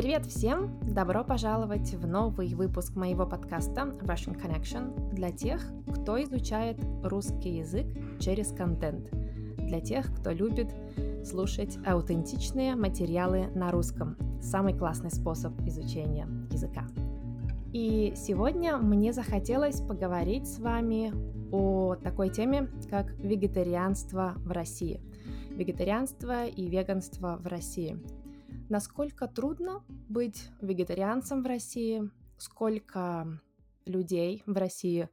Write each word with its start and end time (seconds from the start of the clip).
Привет 0.00 0.24
всем! 0.24 0.80
Добро 0.80 1.22
пожаловать 1.22 1.92
в 1.92 2.06
новый 2.06 2.54
выпуск 2.54 2.96
моего 2.96 3.26
подкаста 3.26 3.82
Russian 4.00 4.34
Connection 4.34 5.12
для 5.12 5.30
тех, 5.30 5.62
кто 5.92 6.22
изучает 6.22 6.78
русский 7.02 7.58
язык 7.58 7.84
через 8.18 8.50
контент, 8.50 9.10
для 9.58 9.78
тех, 9.82 10.10
кто 10.16 10.30
любит 10.30 10.74
слушать 11.22 11.76
аутентичные 11.84 12.76
материалы 12.76 13.48
на 13.54 13.70
русском. 13.70 14.16
Самый 14.40 14.72
классный 14.72 15.10
способ 15.10 15.52
изучения 15.66 16.26
языка. 16.50 16.86
И 17.74 18.14
сегодня 18.16 18.78
мне 18.78 19.12
захотелось 19.12 19.82
поговорить 19.82 20.48
с 20.48 20.60
вами 20.60 21.12
о 21.52 21.96
такой 21.96 22.30
теме, 22.30 22.70
как 22.88 23.12
вегетарианство 23.18 24.32
в 24.38 24.50
России. 24.50 25.02
Вегетарианство 25.50 26.46
и 26.46 26.68
веганство 26.70 27.38
в 27.38 27.46
России. 27.46 27.98
Насколько 28.70 29.26
трудно 29.26 29.84
быть 29.88 30.48
вегетарианцем 30.60 31.42
в 31.42 31.46
России? 31.46 32.08
Сколько 32.38 33.26
людей 33.84 34.44
в 34.46 34.56
России 34.56 35.08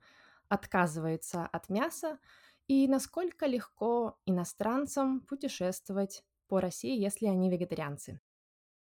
отказывается 0.47 1.43
от 1.47 1.67
мяса? 1.67 2.19
И 2.67 2.87
насколько 2.87 3.47
легко 3.47 4.19
иностранцам 4.27 5.21
путешествовать 5.21 6.23
по 6.47 6.59
России, 6.61 7.01
если 7.01 7.25
они 7.25 7.49
вегетарианцы? 7.49 8.21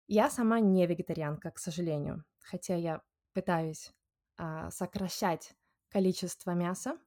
Я 0.05 0.29
сама 0.29 0.59
не 0.59 0.85
вегетарианка, 0.85 1.49
к 1.49 1.57
сожалению, 1.57 2.23
хотя 2.37 2.75
я 2.75 3.01
пытаюсь 3.33 3.91
а, 4.37 4.69
сокращать 4.69 5.55
количество 5.89 6.51
мяса, 6.51 6.99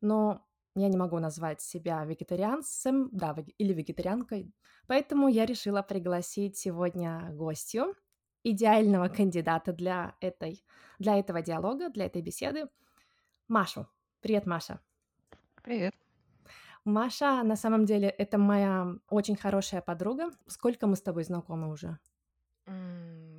но 0.00 0.46
я 0.74 0.88
не 0.88 0.96
могу 0.96 1.18
назвать 1.18 1.60
себя 1.60 2.04
вегетарианцем, 2.04 3.08
да, 3.12 3.36
или 3.58 3.72
вегетарианкой, 3.72 4.52
поэтому 4.86 5.28
я 5.28 5.46
решила 5.46 5.82
пригласить 5.82 6.56
сегодня 6.56 7.30
гостью, 7.32 7.94
идеального 8.42 9.08
кандидата 9.08 9.72
для, 9.72 10.14
этой, 10.20 10.64
для 10.98 11.18
этого 11.18 11.42
диалога, 11.42 11.90
для 11.90 12.06
этой 12.06 12.22
беседы, 12.22 12.68
Машу. 13.48 13.86
Привет, 14.20 14.46
Маша. 14.46 14.80
Привет. 15.62 15.94
Маша, 16.84 17.42
на 17.42 17.56
самом 17.56 17.84
деле, 17.84 18.08
это 18.08 18.38
моя 18.38 18.94
очень 19.08 19.36
хорошая 19.36 19.82
подруга. 19.82 20.30
Сколько 20.46 20.86
мы 20.86 20.96
с 20.96 21.02
тобой 21.02 21.24
знакомы 21.24 21.68
уже? 21.68 21.98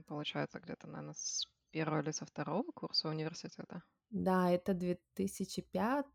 Получается, 0.07 0.59
где-то, 0.59 0.87
наверное, 0.87 1.13
с 1.13 1.47
первого 1.71 2.01
или 2.01 2.11
со 2.11 2.25
второго 2.25 2.71
курса 2.71 3.09
университета. 3.09 3.81
Да, 4.11 4.51
это 4.51 4.73
2005, 4.73 6.05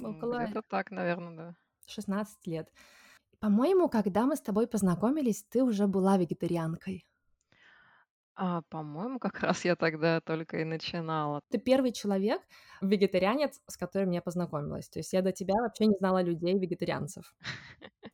около 0.00 0.44
Где-то 0.44 0.62
так, 0.62 0.90
наверное, 0.92 1.36
да. 1.36 1.54
16 1.86 2.46
лет. 2.46 2.72
По-моему, 3.40 3.88
когда 3.88 4.24
мы 4.26 4.36
с 4.36 4.40
тобой 4.40 4.66
познакомились, 4.66 5.44
ты 5.44 5.62
уже 5.62 5.86
была 5.86 6.16
вегетарианкой. 6.16 7.04
А, 8.36 8.62
по-моему, 8.68 9.18
как 9.18 9.40
раз 9.40 9.64
я 9.64 9.76
тогда 9.76 10.20
только 10.20 10.60
и 10.60 10.64
начинала. 10.64 11.40
Ты 11.50 11.58
первый 11.58 11.92
человек, 11.92 12.42
вегетарианец, 12.80 13.60
с 13.68 13.76
которым 13.76 14.10
я 14.12 14.22
познакомилась. 14.22 14.88
То 14.88 15.00
есть 15.00 15.12
я 15.12 15.22
до 15.22 15.32
тебя 15.32 15.54
вообще 15.54 15.86
не 15.86 15.96
знала 15.98 16.22
людей-вегетарианцев. 16.22 17.34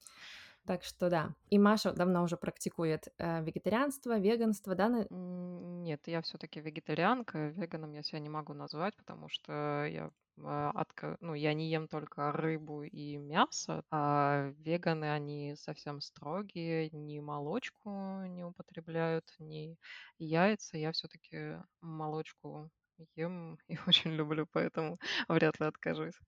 Так 0.66 0.84
что 0.84 1.10
да. 1.10 1.34
И 1.48 1.58
Маша 1.58 1.92
давно 1.92 2.22
уже 2.22 2.36
практикует 2.36 3.08
э, 3.18 3.42
вегетарианство, 3.42 4.18
веганство, 4.18 4.74
да? 4.74 5.06
Нет, 5.10 6.02
я 6.06 6.22
все-таки 6.22 6.60
вегетарианка. 6.60 7.48
Веганом 7.48 7.92
я 7.92 8.02
себя 8.02 8.20
не 8.20 8.28
могу 8.28 8.52
назвать, 8.52 8.96
потому 8.96 9.28
что 9.28 9.86
я 9.86 10.10
а, 10.44 10.70
отка... 10.74 11.16
ну, 11.20 11.34
я 11.34 11.54
не 11.54 11.70
ем 11.70 11.88
только 11.88 12.32
рыбу 12.32 12.82
и 12.82 13.16
мясо, 13.16 13.84
а 13.90 14.52
веганы, 14.58 15.12
они 15.12 15.54
совсем 15.56 16.00
строгие, 16.00 16.90
ни 16.90 17.18
молочку 17.20 18.22
не 18.26 18.44
употребляют, 18.44 19.34
ни 19.38 19.76
яйца. 20.18 20.78
Я 20.78 20.92
все-таки 20.92 21.56
молочку 21.80 22.70
ем 23.16 23.58
и 23.68 23.76
очень 23.86 24.12
люблю, 24.12 24.46
поэтому 24.52 24.98
вряд 25.28 25.60
ли 25.60 25.66
откажусь. 25.66 26.18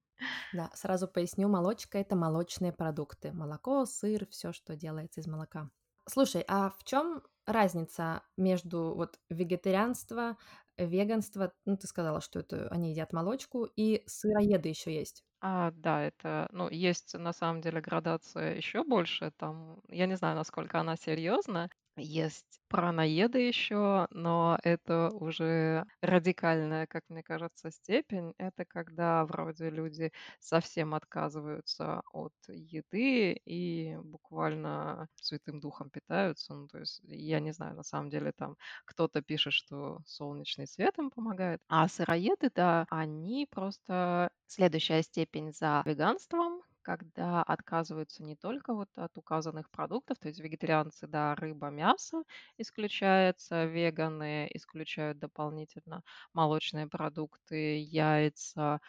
Да, 0.52 0.70
сразу 0.74 1.08
поясню, 1.08 1.48
молочка 1.48 1.98
это 1.98 2.14
молочные 2.16 2.72
продукты. 2.72 3.32
Молоко, 3.32 3.86
сыр, 3.86 4.26
все, 4.30 4.52
что 4.52 4.76
делается 4.76 5.20
из 5.20 5.26
молока. 5.26 5.70
Слушай, 6.08 6.44
а 6.48 6.70
в 6.70 6.84
чем 6.84 7.22
разница 7.46 8.22
между 8.36 8.94
вот 8.94 9.18
вегетарианство, 9.30 10.36
веганство? 10.76 11.52
Ну, 11.64 11.76
ты 11.76 11.86
сказала, 11.86 12.20
что 12.20 12.40
это 12.40 12.68
они 12.68 12.90
едят 12.90 13.12
молочку, 13.12 13.64
и 13.64 14.02
сыроеды 14.06 14.68
еще 14.68 14.94
есть. 14.94 15.24
А, 15.40 15.72
да, 15.72 16.02
это, 16.04 16.48
ну, 16.52 16.68
есть 16.70 17.14
на 17.14 17.32
самом 17.32 17.60
деле 17.62 17.80
градация 17.80 18.54
еще 18.56 18.84
больше. 18.84 19.32
Там, 19.36 19.80
я 19.88 20.06
не 20.06 20.16
знаю, 20.16 20.36
насколько 20.36 20.78
она 20.80 20.96
серьезна. 20.96 21.68
Есть 21.96 22.60
праноеды 22.68 23.38
еще, 23.40 24.06
но 24.10 24.58
это 24.62 25.10
уже 25.10 25.84
радикальная, 26.00 26.86
как 26.86 27.04
мне 27.10 27.22
кажется, 27.22 27.70
степень. 27.70 28.32
Это 28.38 28.64
когда 28.64 29.24
вроде 29.26 29.68
люди 29.68 30.10
совсем 30.40 30.94
отказываются 30.94 32.00
от 32.12 32.32
еды 32.48 33.32
и 33.44 33.94
буквально 34.02 35.08
святым 35.20 35.60
духом 35.60 35.90
питаются. 35.90 36.54
Ну, 36.54 36.66
то 36.66 36.78
есть 36.78 37.00
я 37.04 37.40
не 37.40 37.52
знаю, 37.52 37.76
на 37.76 37.82
самом 37.82 38.08
деле 38.08 38.32
там 38.32 38.56
кто-то 38.86 39.20
пишет, 39.20 39.52
что 39.52 40.00
солнечный 40.06 40.66
свет 40.66 40.98
им 40.98 41.10
помогает. 41.10 41.60
А 41.68 41.88
сыроеды, 41.88 42.50
да, 42.54 42.86
они 42.90 43.46
просто 43.50 44.30
следующая 44.46 45.02
степень 45.02 45.52
за 45.52 45.82
веганством, 45.86 46.62
когда 46.82 47.42
отказываются 47.42 48.22
не 48.24 48.36
только 48.36 48.74
вот 48.74 48.88
от 48.96 49.16
указанных 49.18 49.70
продуктов, 49.70 50.18
то 50.18 50.28
есть 50.28 50.40
вегетарианцы, 50.40 51.06
да, 51.06 51.34
рыба, 51.36 51.70
мясо 51.70 52.24
исключается, 52.58 53.64
веганы 53.66 54.48
исключают 54.54 55.18
дополнительно 55.18 56.02
молочные 56.34 56.86
продукты, 56.88 57.78
яйца, 57.80 58.80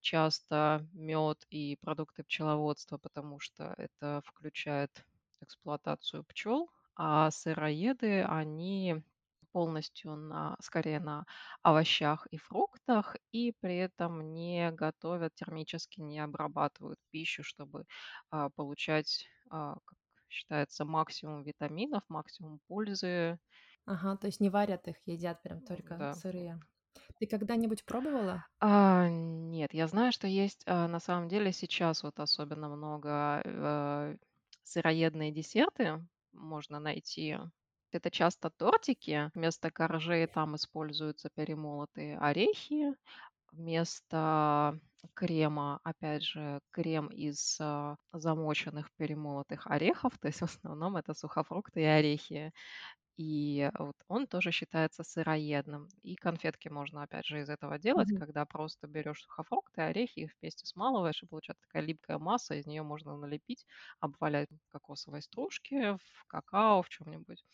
часто 0.00 0.86
мед 0.92 1.44
и 1.50 1.76
продукты 1.80 2.24
пчеловодства, 2.24 2.98
потому 2.98 3.38
что 3.40 3.74
это 3.78 4.22
включает 4.24 5.04
эксплуатацию 5.42 6.24
пчел, 6.24 6.70
а 6.96 7.30
сыроеды, 7.30 8.22
они 8.22 9.02
полностью 9.52 10.16
на, 10.16 10.56
скорее 10.60 11.00
на 11.00 11.24
овощах 11.62 12.26
и 12.30 12.36
фруктах, 12.38 13.16
и 13.32 13.52
при 13.60 13.76
этом 13.78 14.32
не 14.32 14.70
готовят 14.72 15.34
термически, 15.34 16.00
не 16.00 16.18
обрабатывают 16.20 16.98
пищу, 17.10 17.42
чтобы 17.42 17.84
а, 18.30 18.50
получать, 18.50 19.26
а, 19.50 19.76
как 19.84 19.98
считается, 20.28 20.84
максимум 20.84 21.42
витаминов, 21.42 22.02
максимум 22.08 22.60
пользы. 22.68 23.38
Ага, 23.84 24.16
то 24.16 24.26
есть 24.26 24.40
не 24.40 24.48
варят 24.48 24.88
их, 24.88 24.96
едят 25.06 25.42
прям 25.42 25.60
только 25.60 25.98
Да. 25.98 26.14
сырые. 26.14 26.62
Ты 27.18 27.26
когда-нибудь 27.26 27.84
пробовала? 27.84 28.44
А, 28.60 29.08
нет, 29.08 29.72
я 29.74 29.86
знаю, 29.88 30.12
что 30.12 30.26
есть 30.26 30.62
а, 30.66 30.86
на 30.88 31.00
самом 31.00 31.28
деле 31.28 31.52
сейчас 31.52 32.02
вот 32.02 32.20
особенно 32.20 32.68
много 32.68 33.40
э, 33.44 34.16
сыроедные 34.62 35.32
десерты 35.32 36.06
можно 36.32 36.78
найти 36.78 37.38
это 37.94 38.10
часто 38.10 38.50
тортики. 38.50 39.30
Вместо 39.34 39.70
коржей 39.70 40.26
там 40.26 40.56
используются 40.56 41.30
перемолотые 41.34 42.18
орехи. 42.18 42.94
Вместо 43.52 44.80
крема, 45.14 45.80
опять 45.84 46.22
же, 46.24 46.60
крем 46.70 47.08
из 47.08 47.58
а, 47.60 47.96
замоченных 48.12 48.90
перемолотых 48.96 49.66
орехов. 49.68 50.18
То 50.18 50.28
есть 50.28 50.40
в 50.40 50.44
основном 50.44 50.96
это 50.96 51.14
сухофрукты 51.14 51.82
и 51.82 51.84
орехи. 51.84 52.52
И 53.16 53.70
вот 53.78 53.96
он 54.08 54.26
тоже 54.26 54.50
считается 54.50 55.02
сыроедным. 55.04 55.88
И 56.02 56.16
конфетки 56.16 56.68
можно, 56.68 57.02
опять 57.02 57.26
же, 57.26 57.40
из 57.40 57.50
этого 57.50 57.78
делать, 57.78 58.12
Мгм. 58.12 58.12
когда 58.12 58.46
просто 58.46 58.86
берешь 58.86 59.22
сухофрукты, 59.22 59.82
орехи, 59.82 60.20
их 60.20 60.32
вместе 60.40 60.66
смалываешь, 60.66 61.22
и 61.22 61.26
получается 61.26 61.62
такая 61.66 61.82
липкая 61.82 62.18
масса, 62.18 62.54
из 62.54 62.66
нее 62.66 62.82
можно 62.82 63.16
налепить, 63.16 63.66
обвалять 64.00 64.48
в 64.50 64.72
кокосовой 64.72 65.22
стружке, 65.22 65.96
в 65.98 66.24
какао, 66.26 66.82
в 66.82 66.88
чем-нибудь. 66.88 67.44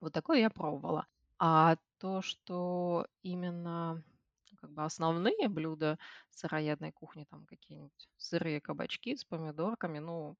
Вот 0.00 0.12
такое 0.12 0.38
я 0.40 0.50
пробовала. 0.50 1.06
А 1.38 1.76
то, 1.98 2.22
что 2.22 3.06
именно 3.22 4.02
как 4.60 4.70
бы 4.70 4.84
основные 4.84 5.48
блюда 5.48 5.98
сыроедной 6.30 6.92
кухни, 6.92 7.26
там 7.28 7.44
какие-нибудь 7.46 8.08
сырые 8.16 8.60
кабачки 8.60 9.14
с 9.16 9.24
помидорками, 9.24 9.98
ну, 9.98 10.36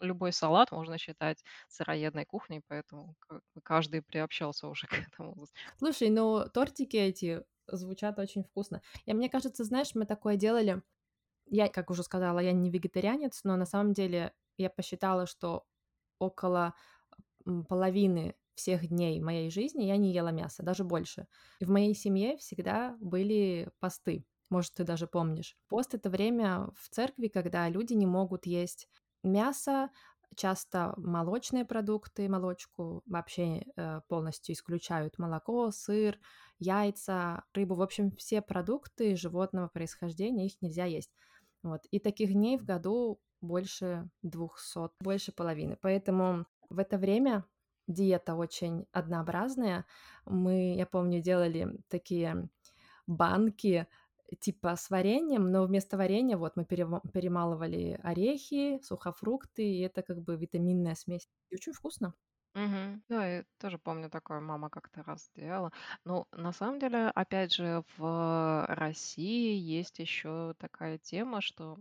любой 0.00 0.32
салат 0.32 0.70
можно 0.72 0.98
считать 0.98 1.42
сыроедной 1.68 2.24
кухней, 2.26 2.62
поэтому 2.66 3.16
каждый 3.64 4.02
приобщался 4.02 4.68
уже 4.68 4.86
к 4.88 4.94
этому. 4.94 5.46
Слушай, 5.78 6.10
ну 6.10 6.48
тортики 6.48 6.96
эти 6.96 7.44
звучат 7.66 8.18
очень 8.18 8.44
вкусно. 8.44 8.82
И 9.04 9.12
мне 9.12 9.28
кажется, 9.28 9.64
знаешь, 9.64 9.94
мы 9.94 10.06
такое 10.06 10.36
делали. 10.36 10.82
Я, 11.46 11.68
как 11.68 11.90
уже 11.90 12.02
сказала, 12.02 12.40
я 12.40 12.52
не 12.52 12.70
вегетарианец, 12.70 13.42
но 13.44 13.56
на 13.56 13.66
самом 13.66 13.92
деле 13.92 14.34
я 14.58 14.70
посчитала, 14.70 15.26
что 15.26 15.64
около 16.18 16.74
половины 17.68 18.34
всех 18.56 18.88
дней 18.88 19.20
моей 19.20 19.50
жизни 19.50 19.84
я 19.84 19.96
не 19.96 20.12
ела 20.12 20.28
мясо, 20.28 20.62
даже 20.62 20.84
больше. 20.84 21.26
И 21.60 21.64
в 21.64 21.70
моей 21.70 21.94
семье 21.94 22.36
всегда 22.38 22.96
были 23.00 23.70
посты. 23.78 24.24
Может, 24.50 24.74
ты 24.74 24.84
даже 24.84 25.06
помнишь. 25.06 25.56
Пост— 25.68 25.94
это 25.94 26.10
время 26.10 26.68
в 26.76 26.88
церкви, 26.90 27.28
когда 27.28 27.68
люди 27.68 27.94
не 27.94 28.06
могут 28.06 28.46
есть 28.46 28.88
мясо, 29.22 29.90
часто 30.36 30.94
молочные 30.96 31.64
продукты, 31.64 32.28
молочку 32.28 33.02
вообще 33.06 33.64
э, 33.76 34.00
полностью 34.08 34.54
исключают 34.54 35.18
молоко, 35.18 35.70
сыр, 35.70 36.18
яйца, 36.58 37.44
рыбу. 37.54 37.74
В 37.74 37.82
общем, 37.82 38.12
все 38.12 38.42
продукты 38.42 39.16
животного 39.16 39.68
происхождения 39.68 40.46
их 40.46 40.60
нельзя 40.60 40.84
есть. 40.84 41.10
Вот. 41.62 41.82
И 41.90 41.98
таких 41.98 42.32
дней 42.32 42.58
в 42.58 42.64
году 42.64 43.20
больше 43.40 44.08
двухсот, 44.22 44.92
больше 45.00 45.32
половины. 45.32 45.76
Поэтому 45.80 46.46
в 46.68 46.78
это 46.78 46.98
время 46.98 47.44
диета 47.86 48.34
очень 48.34 48.86
однообразная. 48.92 49.86
Мы, 50.24 50.74
я 50.76 50.86
помню, 50.86 51.20
делали 51.20 51.78
такие 51.88 52.48
банки 53.06 53.86
типа 54.40 54.76
с 54.76 54.90
вареньем, 54.90 55.50
но 55.52 55.64
вместо 55.66 55.96
варенья 55.96 56.36
вот 56.36 56.56
мы 56.56 56.64
перемалывали 56.64 57.98
орехи, 58.02 58.80
сухофрукты, 58.82 59.64
и 59.64 59.80
это 59.80 60.02
как 60.02 60.22
бы 60.22 60.36
витаминная 60.36 60.94
смесь. 60.96 61.28
И 61.50 61.56
очень 61.56 61.72
вкусно. 61.72 62.14
Мгм. 62.54 63.02
Да, 63.08 63.26
я 63.26 63.44
тоже 63.58 63.78
помню 63.78 64.08
такое, 64.10 64.40
мама 64.40 64.70
как-то 64.70 65.02
раз 65.02 65.30
делала. 65.34 65.72
Ну, 66.04 66.26
на 66.32 66.52
самом 66.52 66.78
деле, 66.78 67.08
опять 67.10 67.52
же, 67.52 67.84
в 67.98 68.64
России 68.68 69.54
есть 69.58 69.98
еще 69.98 70.54
такая 70.58 70.96
тема, 70.98 71.40
что 71.42 71.78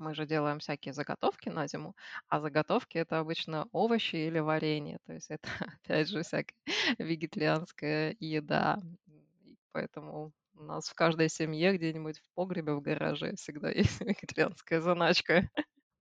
мы 0.00 0.14
же 0.14 0.26
делаем 0.26 0.58
всякие 0.58 0.94
заготовки 0.94 1.48
на 1.50 1.68
зиму, 1.68 1.94
а 2.28 2.40
заготовки 2.40 2.98
это 2.98 3.18
обычно 3.18 3.68
овощи 3.72 4.16
или 4.16 4.38
варенье. 4.38 4.98
То 5.06 5.12
есть 5.12 5.30
это, 5.30 5.48
опять 5.84 6.08
же, 6.08 6.22
всякая 6.22 6.56
вегетарианская 6.98 8.16
еда. 8.18 8.80
И 9.06 9.56
поэтому 9.72 10.32
у 10.54 10.62
нас 10.62 10.88
в 10.88 10.94
каждой 10.94 11.28
семье 11.28 11.76
где-нибудь 11.76 12.18
в 12.18 12.24
погребе, 12.34 12.74
в 12.74 12.80
гараже 12.80 13.34
всегда 13.36 13.70
есть 13.70 14.00
вегетарианская 14.00 14.80
заначка. 14.80 15.48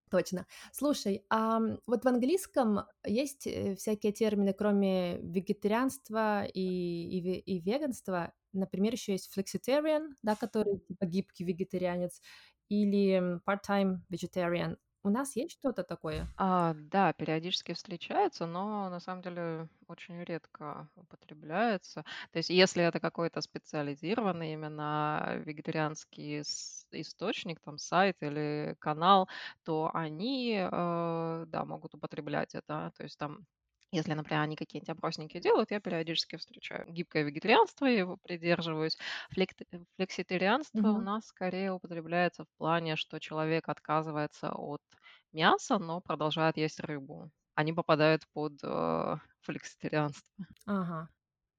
Точно. 0.09 0.47
Слушай, 0.71 1.23
а 1.29 1.59
вот 1.85 2.03
в 2.03 2.07
английском 2.07 2.79
есть 3.05 3.45
э, 3.45 3.75
всякие 3.75 4.11
термины, 4.11 4.53
кроме 4.53 5.19
вегетарианства 5.19 6.45
и, 6.45 6.61
и, 6.61 7.39
и 7.39 7.59
веганства. 7.59 8.33
Например, 8.51 8.93
еще 8.93 9.11
есть 9.11 9.29
flexitarian, 9.37 10.09
да, 10.23 10.35
который 10.35 10.79
типа 10.79 11.05
гибкий 11.05 11.43
вегетарианец, 11.43 12.21
или 12.69 13.39
part-time 13.45 14.01
vegetarian. 14.09 14.77
У 15.03 15.09
нас 15.09 15.35
есть 15.35 15.53
что-то 15.53 15.83
такое? 15.83 16.29
А, 16.41 16.73
да, 16.73 17.11
периодически 17.13 17.73
встречается, 17.73 18.45
но 18.45 18.89
на 18.89 18.99
самом 19.01 19.21
деле 19.21 19.67
очень 19.87 20.23
редко 20.23 20.89
употребляется. 20.95 22.03
То 22.31 22.37
есть, 22.39 22.49
если 22.49 22.81
это 22.83 23.01
какой-то 23.01 23.41
специализированный 23.41 24.53
именно 24.53 25.41
вегетарианский 25.45 26.41
источник, 26.41 27.59
там 27.59 27.77
сайт 27.77 28.15
или 28.21 28.75
канал, 28.79 29.27
то 29.63 29.91
они, 29.93 30.55
э, 30.61 31.45
да, 31.47 31.65
могут 31.65 31.93
употреблять 31.95 32.55
это. 32.55 32.93
То 32.95 33.03
есть 33.03 33.17
там 33.19 33.45
если, 33.91 34.13
например, 34.13 34.41
они 34.43 34.55
какие-нибудь 34.55 34.89
опросники 34.89 35.39
делают, 35.39 35.71
я 35.71 35.79
периодически 35.79 36.35
встречаю 36.37 36.91
гибкое 36.91 37.23
вегетарианство, 37.23 37.85
я 37.85 37.99
его 37.99 38.17
придерживаюсь. 38.17 38.97
Э, 39.71 39.79
Флекситарианство 39.97 40.91
у 40.91 40.99
Мгм. 40.99 41.01
нас 41.01 41.27
скорее 41.27 41.71
употребляется 41.73 42.45
в 42.45 42.47
плане, 42.57 42.95
что 42.95 43.19
человек 43.19 43.69
отказывается 43.69 44.51
от 44.53 44.81
мяса, 45.31 45.79
но 45.79 46.01
продолжает 46.01 46.57
есть 46.57 46.79
рыбу. 46.79 47.31
Они 47.55 47.73
попадают 47.73 48.23
под 48.33 48.53
э, 48.63 49.15
флекситарианство. 49.41 50.45
Ага. 50.65 51.09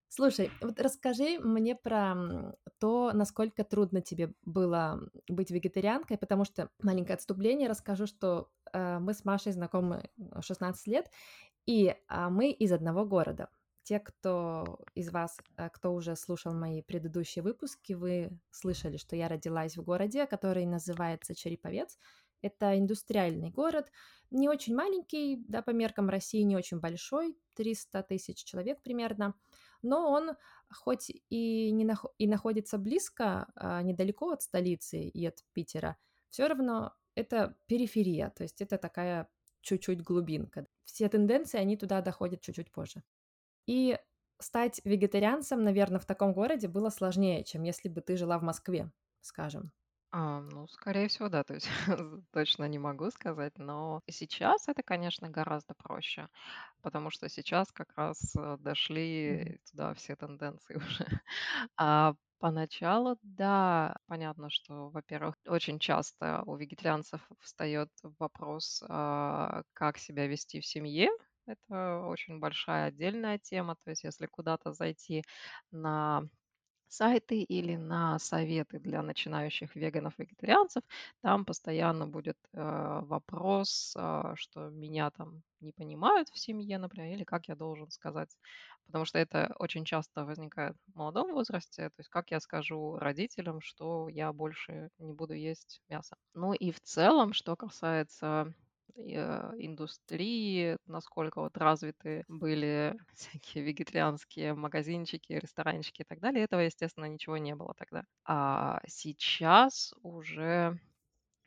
Слушай, 0.08 0.56
вот 0.60 0.80
расскажи 0.80 1.38
мне 1.40 1.76
про 1.76 2.54
то, 2.80 3.12
насколько 3.14 3.64
трудно 3.64 4.02
тебе 4.02 4.34
было 4.44 5.10
быть 5.28 5.50
вегетарианкой, 5.50 6.18
потому 6.18 6.44
что 6.44 6.70
маленькое 6.82 7.16
отступление 7.16 7.68
расскажу, 7.68 8.06
что 8.06 8.50
э, 8.72 8.98
мы 9.00 9.14
с 9.14 9.24
Машей 9.24 9.52
знакомы 9.52 10.10
э, 10.18 10.42
16 10.42 10.86
лет, 10.88 11.10
и 11.66 11.94
а, 12.08 12.30
мы 12.30 12.50
из 12.50 12.72
одного 12.72 13.04
города. 13.04 13.48
Те, 13.82 13.98
кто 13.98 14.78
из 14.94 15.10
вас, 15.10 15.38
э, 15.56 15.68
кто 15.70 15.92
уже 15.94 16.16
слушал 16.16 16.52
мои 16.54 16.82
предыдущие 16.82 17.42
выпуски, 17.42 17.94
вы 17.94 18.38
слышали, 18.50 18.96
что 18.96 19.16
я 19.16 19.28
родилась 19.28 19.76
в 19.76 19.82
городе, 19.82 20.26
который 20.26 20.66
называется 20.66 21.34
Череповец. 21.34 21.98
Это 22.42 22.78
индустриальный 22.78 23.50
город, 23.50 23.90
не 24.30 24.48
очень 24.48 24.74
маленький, 24.74 25.44
да, 25.48 25.60
по 25.62 25.70
меркам 25.70 26.08
России 26.08 26.40
не 26.42 26.56
очень 26.56 26.78
большой, 26.80 27.36
300 27.54 28.02
тысяч 28.02 28.44
человек 28.44 28.80
примерно, 28.82 29.34
но 29.82 30.10
он 30.10 30.36
хоть 30.72 31.10
и, 31.28 31.70
не 31.72 31.84
нах- 31.84 32.12
и 32.18 32.26
находится 32.26 32.78
близко, 32.78 33.50
а, 33.54 33.82
недалеко 33.82 34.30
от 34.30 34.42
столицы 34.42 35.02
и 35.02 35.26
от 35.26 35.44
Питера, 35.52 35.96
все 36.30 36.46
равно 36.46 36.94
это 37.14 37.56
периферия, 37.66 38.30
то 38.30 38.44
есть 38.44 38.60
это 38.62 38.78
такая 38.78 39.28
чуть-чуть 39.60 40.02
глубинка. 40.02 40.66
Все 40.92 41.08
тенденции, 41.08 41.58
они 41.58 41.76
туда 41.76 42.00
доходят 42.02 42.40
чуть-чуть 42.40 42.72
позже. 42.72 43.02
И 43.66 43.98
стать 44.40 44.80
вегетарианцем, 44.84 45.64
наверное, 45.64 46.00
в 46.00 46.06
таком 46.06 46.32
городе 46.34 46.68
было 46.68 46.90
сложнее, 46.90 47.44
чем 47.44 47.62
если 47.64 47.88
бы 47.88 48.00
ты 48.02 48.16
жила 48.16 48.38
в 48.38 48.42
Москве, 48.42 48.92
скажем. 49.20 49.72
А, 50.12 50.40
ну, 50.40 50.66
скорее 50.66 51.06
всего, 51.08 51.28
да, 51.28 51.44
то 51.44 51.54
есть 51.54 51.68
точно 52.32 52.64
не 52.66 52.78
могу 52.80 53.10
сказать, 53.12 53.58
но 53.58 54.02
сейчас 54.10 54.66
это, 54.68 54.82
конечно, 54.82 55.28
гораздо 55.30 55.74
проще, 55.74 56.28
потому 56.82 57.10
что 57.10 57.28
сейчас 57.28 57.70
как 57.72 57.92
раз 57.96 58.34
э, 58.36 58.56
дошли 58.58 59.60
туда 59.70 59.94
все 59.94 60.16
тенденции 60.16 60.74
уже. 60.76 61.06
А 61.76 62.14
поначалу, 62.40 63.18
да, 63.22 63.96
понятно, 64.06 64.50
что, 64.50 64.90
во-первых, 64.90 65.36
очень 65.46 65.78
часто 65.78 66.42
у 66.46 66.56
вегетарианцев 66.56 67.28
встает 67.40 67.90
вопрос, 68.18 68.82
а, 68.88 69.62
как 69.74 69.98
себя 69.98 70.26
вести 70.26 70.60
в 70.60 70.66
семье. 70.66 71.10
Это 71.46 72.00
очень 72.06 72.40
большая 72.40 72.86
отдельная 72.88 73.38
тема. 73.38 73.76
То 73.84 73.90
есть, 73.90 74.04
если 74.04 74.26
куда-то 74.26 74.72
зайти 74.72 75.24
на 75.70 76.22
сайты 76.90 77.42
или 77.42 77.76
на 77.76 78.18
советы 78.18 78.78
для 78.78 79.02
начинающих 79.02 79.76
веганов-вегетарианцев, 79.76 80.82
там 81.22 81.44
постоянно 81.44 82.06
будет 82.06 82.36
э, 82.52 83.00
вопрос, 83.02 83.94
а, 83.96 84.34
что 84.36 84.68
меня 84.70 85.10
там 85.10 85.42
не 85.60 85.72
понимают 85.72 86.28
в 86.30 86.38
семье, 86.38 86.78
например, 86.78 87.14
или 87.14 87.24
как 87.24 87.48
я 87.48 87.54
должен 87.54 87.90
сказать. 87.90 88.36
Потому 88.86 89.04
что 89.04 89.18
это 89.18 89.54
очень 89.58 89.84
часто 89.84 90.24
возникает 90.24 90.76
в 90.88 90.96
молодом 90.96 91.32
возрасте. 91.32 91.90
То 91.90 92.00
есть 92.00 92.08
как 92.10 92.30
я 92.30 92.40
скажу 92.40 92.96
родителям, 92.96 93.60
что 93.60 94.08
я 94.08 94.32
больше 94.32 94.90
не 94.98 95.12
буду 95.12 95.34
есть 95.34 95.82
мясо. 95.88 96.16
Ну 96.34 96.52
и 96.54 96.72
в 96.72 96.80
целом, 96.80 97.32
что 97.32 97.56
касается 97.56 98.46
э, 98.48 98.52
индустрии, 98.96 100.76
насколько 100.86 101.40
вот 101.40 101.56
развиты 101.56 102.24
были 102.28 102.96
всякие 103.14 103.64
вегетарианские 103.64 104.54
магазинчики, 104.54 105.32
ресторанчики 105.34 106.02
и 106.02 106.04
так 106.08 106.20
далее. 106.20 106.44
Этого, 106.44 106.60
естественно, 106.60 107.06
ничего 107.06 107.36
не 107.38 107.54
было 107.54 107.74
тогда. 107.76 108.04
А 108.24 108.80
сейчас 108.86 109.94
уже, 110.02 110.78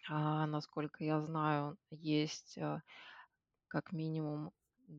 а, 0.10 0.48
насколько 0.48 1.04
я 1.04 1.22
знаю, 1.22 1.78
есть 1.92 2.58
а, 2.58 2.82
как 3.68 3.92
минимум 3.94 4.52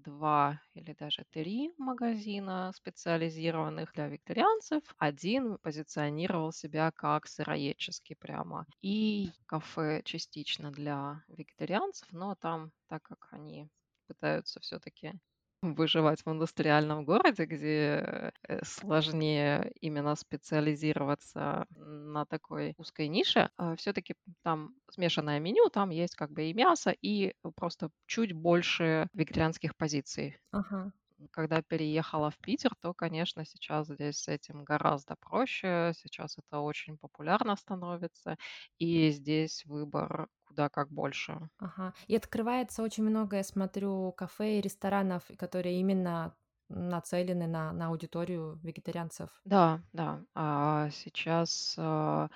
2 0.02 0.60
или 0.74 0.92
даже 0.92 1.24
3 1.30 1.72
магазина, 1.78 2.72
специализированных 2.74 3.92
для 3.92 4.08
вегетарианцев. 4.08 4.82
Один 4.98 5.58
позиционировал 5.58 6.52
себя 6.52 6.90
как 6.92 7.26
сыроедческий 7.26 8.16
прямо. 8.16 8.66
И 8.82 9.30
кафе 9.46 10.02
частично 10.04 10.70
для 10.72 11.24
вегетарианцев, 11.28 12.08
но 12.12 12.34
там, 12.34 12.72
так 12.88 13.02
как 13.02 13.28
они 13.32 13.68
пытаются 14.06 14.60
все-таки 14.60 15.12
выживать 15.72 16.22
в 16.24 16.30
индустриальном 16.30 17.04
городе, 17.06 17.46
где 17.46 18.32
э, 18.46 18.64
сложнее 18.64 19.72
именно 19.80 20.14
специализироваться 20.16 21.66
на 21.70 22.26
такой 22.26 22.74
узкой 22.76 23.08
нише, 23.08 23.50
все-таки 23.78 24.14
там 24.42 24.74
смешанное 24.90 25.40
меню, 25.40 25.70
там 25.70 25.88
есть 25.90 26.14
как 26.16 26.30
бы 26.32 26.44
и 26.44 26.52
мясо, 26.54 26.90
и 26.90 27.34
просто 27.56 27.90
чуть 28.06 28.32
больше 28.34 29.08
вегетарианских 29.14 29.74
позиций. 29.76 30.36
Ага. 30.52 30.92
Когда 31.30 31.62
переехала 31.62 32.30
в 32.30 32.38
Питер, 32.38 32.72
то, 32.80 32.92
конечно, 32.92 33.44
сейчас 33.44 33.86
здесь 33.88 34.18
с 34.18 34.28
этим 34.28 34.64
гораздо 34.64 35.16
проще. 35.16 35.92
Сейчас 35.96 36.36
это 36.38 36.58
очень 36.60 36.98
популярно 36.98 37.56
становится, 37.56 38.36
и 38.78 39.10
здесь 39.10 39.64
выбор 39.64 40.28
куда 40.54 40.68
как 40.68 40.90
больше. 40.90 41.50
Ага. 41.58 41.94
И 42.06 42.14
открывается 42.16 42.82
очень 42.82 43.02
много, 43.04 43.36
я 43.38 43.42
смотрю, 43.44 44.12
кафе 44.12 44.58
и 44.58 44.60
ресторанов, 44.60 45.30
которые 45.36 45.80
именно 45.80 46.36
нацелены 46.68 47.46
на, 47.48 47.72
на 47.72 47.88
аудиторию 47.88 48.58
вегетарианцев. 48.62 49.44
Да, 49.44 49.82
да. 49.92 50.24
А 50.34 50.88
сейчас, 50.90 51.74
а, 51.78 52.28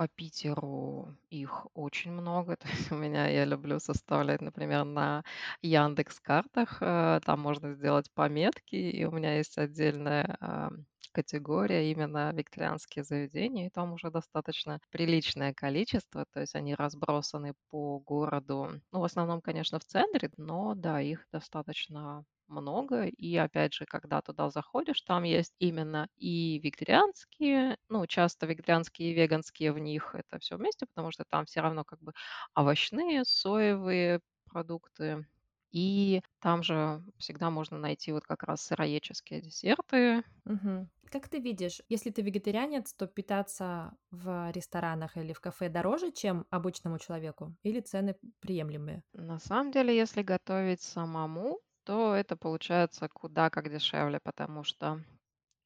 по 0.00 0.08
Питеру 0.08 1.14
их 1.30 1.66
очень 1.74 2.10
много. 2.12 2.56
То 2.56 2.68
есть 2.68 2.90
у 2.90 2.96
меня 2.96 3.28
я 3.28 3.44
люблю 3.44 3.78
составлять, 3.80 4.40
например, 4.40 4.84
на 4.84 5.22
"Яндекс.Картах", 5.62 6.78
э, 6.80 7.20
там 7.24 7.40
можно 7.40 7.74
сделать 7.74 8.10
пометки, 8.14 8.76
и 8.76 9.04
у 9.04 9.10
меня 9.10 9.36
есть 9.36 9.58
отдельная, 9.58 10.36
а, 10.40 10.70
категория 11.12 11.90
именно 11.90 12.32
викторианские 12.32 13.04
заведения, 13.04 13.66
и 13.66 13.70
там 13.70 13.92
уже 13.92 14.10
достаточно 14.10 14.80
приличное 14.90 15.52
количество. 15.52 16.24
То 16.32 16.40
есть 16.40 16.54
они 16.54 16.74
разбросаны 16.74 17.52
по 17.68 17.98
городу. 18.00 18.70
Ну, 18.92 19.00
в 19.00 19.04
основном, 19.04 19.42
конечно, 19.42 19.78
в 19.78 19.84
центре, 19.84 20.30
но 20.38 20.74
да, 20.74 21.00
их 21.02 21.26
достаточно 21.32 22.24
много. 22.50 23.04
И 23.06 23.36
опять 23.36 23.74
же, 23.74 23.86
когда 23.86 24.20
туда 24.22 24.50
заходишь, 24.50 25.00
там 25.02 25.22
есть 25.24 25.54
именно 25.58 26.08
и 26.16 26.58
вегетарианские, 26.62 27.76
ну, 27.88 28.06
часто 28.06 28.46
вегетарианские 28.46 29.10
и 29.12 29.14
веганские 29.14 29.72
в 29.72 29.78
них 29.78 30.14
это 30.14 30.38
все 30.38 30.56
вместе, 30.56 30.86
потому 30.86 31.10
что 31.12 31.24
там 31.24 31.46
все 31.46 31.60
равно 31.60 31.84
как 31.84 32.00
бы 32.00 32.12
овощные, 32.54 33.24
соевые 33.24 34.20
продукты. 34.46 35.26
И 35.72 36.22
там 36.40 36.62
же 36.64 37.02
всегда 37.18 37.50
можно 37.50 37.78
найти 37.78 38.12
вот 38.12 38.24
как 38.24 38.42
раз 38.42 38.62
сыроедческие 38.62 39.40
десерты. 39.40 40.24
Мгм. 40.44 40.90
Как 41.10 41.28
ты 41.28 41.38
видишь, 41.38 41.80
если 41.88 42.10
ты 42.10 42.22
вегетарианец, 42.22 42.92
то 42.94 43.06
питаться 43.06 43.96
в 44.10 44.50
ресторанах 44.52 45.16
или 45.16 45.32
в 45.32 45.40
кафе 45.40 45.68
дороже, 45.68 46.12
чем 46.12 46.46
обычному 46.50 46.98
человеку, 46.98 47.56
или 47.62 47.80
цены 47.80 48.16
приемлемые? 48.40 49.02
На 49.12 49.38
самом 49.38 49.70
деле, 49.70 49.96
если 49.96 50.22
готовить 50.22 50.82
самому, 50.82 51.60
то 51.90 52.14
это 52.14 52.36
получается 52.36 53.08
куда 53.08 53.50
как 53.50 53.68
дешевле, 53.70 54.20
потому 54.22 54.62
что, 54.64 55.00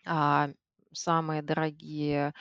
а, 0.06 0.50
самые 0.92 1.42
дорогие, 1.42 2.34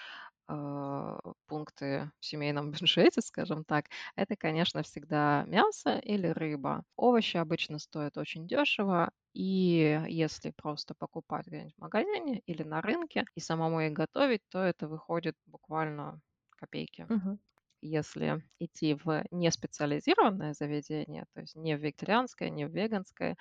а, 0.48 1.20
пункты 1.48 2.12
в 2.20 2.26
семейном 2.26 2.72
бюджете, 2.88 3.22
скажем 3.22 3.66
так, 3.66 3.88
это, 4.16 4.36
конечно, 4.38 4.84
всегда 4.84 5.46
мясо 5.48 5.98
или 6.00 6.28
рыба. 6.28 6.86
Овощи 6.98 7.38
обычно 7.38 7.80
стоят 7.80 8.18
очень 8.18 8.48
дешево, 8.48 9.12
и 9.34 10.02
если 10.10 10.52
просто 10.52 10.96
покупать 10.96 11.48
где-нибудь 11.48 11.76
в 11.78 11.82
магазине 11.82 12.40
или 12.48 12.64
на 12.64 12.82
рынке 12.82 13.26
и 13.36 13.42
самому 13.42 13.82
их 13.82 13.94
готовить, 13.94 14.44
то 14.50 14.60
это 14.64 14.88
выходит 14.90 15.38
буквально 15.48 16.22
копейки. 16.52 17.10
Мгм. 17.10 17.38
Если 17.86 18.44
идти 18.60 18.94
в 18.96 19.24
неспециализированное 19.32 20.54
заведение, 20.54 21.26
то 21.34 21.42
есть 21.42 21.56
не 21.56 21.76
в 21.78 21.82
вегетарианское, 21.82 22.50
не 22.50 22.66
в 22.68 22.72
веганское, 22.72 23.38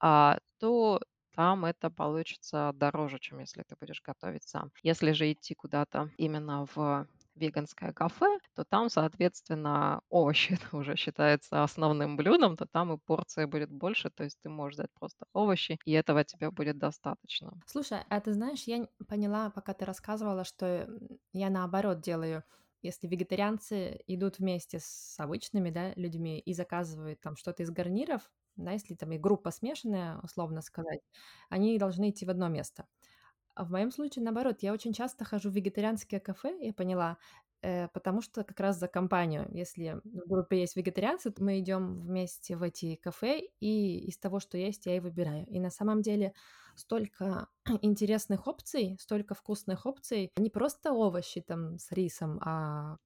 а, 0.00 0.38
то 0.58 1.00
там 1.34 1.64
это 1.64 1.90
получится 1.90 2.72
дороже, 2.74 3.18
чем 3.18 3.40
если 3.40 3.62
ты 3.64 3.74
будешь 3.80 4.02
готовить 4.02 4.44
сам. 4.44 4.70
Если 4.82 5.12
же 5.12 5.32
идти 5.32 5.54
куда-то 5.54 6.10
именно 6.16 6.66
в 6.74 7.08
веганское 7.34 7.92
кафе, 7.92 8.38
то 8.54 8.64
там, 8.64 8.88
соответственно, 8.88 10.00
овощи 10.08 10.58
уже 10.72 10.96
считается 10.96 11.64
основным 11.64 12.16
блюдом, 12.16 12.56
то 12.56 12.66
там 12.66 12.92
и 12.92 12.98
порция 12.98 13.46
будет 13.48 13.70
больше, 13.70 14.10
то 14.10 14.24
есть 14.24 14.38
ты 14.42 14.48
можешь 14.48 14.76
взять 14.78 14.92
просто 14.94 15.26
овощи, 15.32 15.78
и 15.84 15.92
этого 15.92 16.24
тебе 16.24 16.50
будет 16.50 16.78
достаточно. 16.78 17.52
Слушай, 17.66 18.00
а 18.10 18.20
ты 18.20 18.32
знаешь, 18.32 18.64
я 18.64 18.86
поняла, 19.08 19.50
пока 19.50 19.72
ты 19.74 19.84
рассказывала, 19.84 20.44
что 20.44 20.88
я 21.32 21.50
наоборот 21.50 22.00
делаю. 22.00 22.44
Если 22.84 23.08
вегетарианцы 23.08 24.00
идут 24.06 24.38
вместе 24.38 24.78
с 24.80 25.16
обычными, 25.18 25.70
да, 25.70 25.92
людьми 25.96 26.38
и 26.40 26.54
заказывают 26.54 27.20
там 27.20 27.36
что-то 27.36 27.62
из 27.64 27.70
гарниров, 27.70 28.30
да, 28.56 28.72
если 28.72 28.94
там 28.94 29.12
и 29.12 29.18
группа 29.18 29.50
смешанная, 29.50 30.18
условно 30.22 30.62
сказать, 30.62 31.00
они 31.50 31.78
должны 31.78 32.10
идти 32.10 32.26
в 32.26 32.30
одно 32.30 32.48
место. 32.48 32.86
А 33.54 33.64
в 33.64 33.70
моем 33.70 33.90
случае, 33.92 34.24
наоборот, 34.24 34.62
я 34.62 34.72
очень 34.72 34.92
часто 34.92 35.24
хожу 35.24 35.50
в 35.50 35.54
вегетарианские 35.54 36.20
кафе, 36.20 36.56
я 36.60 36.72
поняла, 36.74 37.18
э, 37.62 37.88
потому 37.88 38.20
что 38.20 38.42
как 38.44 38.58
раз 38.60 38.78
за 38.78 38.88
компанию. 38.88 39.46
Если 39.52 40.00
в 40.04 40.28
группе 40.28 40.60
есть 40.60 40.76
вегетарианцы, 40.76 41.30
то 41.30 41.42
мы 41.44 41.60
идем 41.60 42.00
вместе 42.00 42.56
в 42.56 42.62
эти 42.64 42.96
кафе, 42.96 43.42
и 43.60 44.00
из 44.08 44.18
того, 44.18 44.40
что 44.40 44.58
есть, 44.58 44.86
я 44.86 44.96
и 44.96 45.00
выбираю. 45.00 45.46
И 45.46 45.60
на 45.60 45.70
самом 45.70 46.02
деле 46.02 46.34
столько 46.76 47.48
интересных 47.82 48.46
опций, 48.46 48.96
столько 49.00 49.34
вкусных 49.34 49.86
опций. 49.86 50.30
Не 50.36 50.50
просто 50.50 50.92
овощи 50.92 51.40
там 51.40 51.78
с 51.78 51.90
рисом, 51.92 52.40
а 52.42 52.96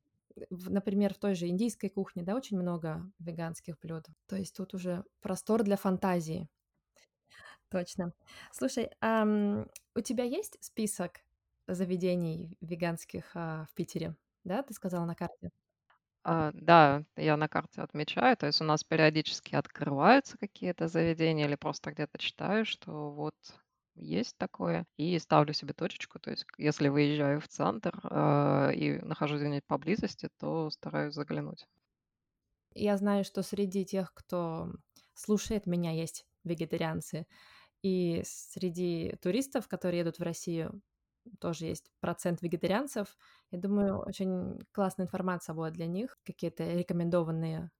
в- 0.51 0.71
например, 0.71 1.15
в 1.15 1.19
той 1.19 1.35
же 1.35 1.49
индийской 1.49 1.91
кухне, 1.91 2.23
да, 2.23 2.35
очень 2.37 2.59
много 2.59 3.11
веганских 3.19 3.79
блюд. 3.81 4.07
То 4.27 4.37
есть 4.37 4.57
тут 4.57 4.75
уже 4.75 5.05
простор 5.21 5.63
для 5.65 5.77
фантазии. 5.77 6.49
Точно. 7.71 8.13
Слушай, 8.53 8.91
ам, 9.01 9.67
у 9.95 10.01
тебя 10.01 10.25
есть 10.25 10.57
список 10.61 11.21
заведений 11.67 12.57
веганских, 12.61 13.31
а, 13.35 13.67
в 13.71 13.75
Питере? 13.75 14.17
Да, 14.45 14.63
ты 14.63 14.73
сказала 14.75 15.05
на 15.05 15.15
карте? 15.15 15.51
А, 16.25 16.51
да, 16.55 17.05
я 17.17 17.37
на 17.37 17.49
карте 17.49 17.81
отмечаю, 17.81 18.37
то 18.37 18.47
есть 18.47 18.61
у 18.61 18.65
нас 18.65 18.85
периодически 18.85 19.55
открываются 19.55 20.37
какие-то 20.39 20.89
заведения 20.89 21.47
или 21.47 21.55
просто 21.57 21.91
где-то 21.93 22.19
читаю, 22.19 22.65
что 22.67 23.11
вот 23.11 23.35
есть 23.95 24.37
такое, 24.39 24.87
и 24.97 25.19
ставлю 25.19 25.53
себе 25.55 25.73
точечку. 25.75 26.19
То 26.21 26.31
есть, 26.31 26.45
если 26.59 26.89
выезжаю 26.89 27.41
в 27.41 27.49
центр 27.49 27.99
а, 28.05 28.71
и 28.71 28.99
нахожусь 29.01 29.41
где-нибудь 29.41 29.67
поблизости, 29.67 30.29
то 30.39 30.71
стараюсь 30.71 31.15
заглянуть. 31.15 31.67
Я 32.75 32.97
знаю, 32.97 33.25
что 33.25 33.43
среди 33.43 33.85
тех, 33.85 34.13
кто 34.15 34.73
слушает 35.15 35.67
меня, 35.67 35.93
есть 35.93 36.27
вегетарианцы, 36.45 37.27
и 37.83 38.23
среди 38.27 39.17
туристов, 39.23 39.69
которые 39.69 40.01
едут 40.01 40.19
в 40.19 40.23
Россию, 40.23 40.83
тоже 41.41 41.67
есть 41.67 41.91
процент 42.01 42.43
вегетарианцев. 42.43 43.17
Я 43.51 43.59
думаю, 43.59 43.99
очень 43.99 44.61
классная 44.73 45.07
информация 45.07 45.55
будет 45.55 45.73
для 45.75 45.87
них, 45.87 46.19
какие-то 46.25 46.65
рекомендованные 46.65 47.71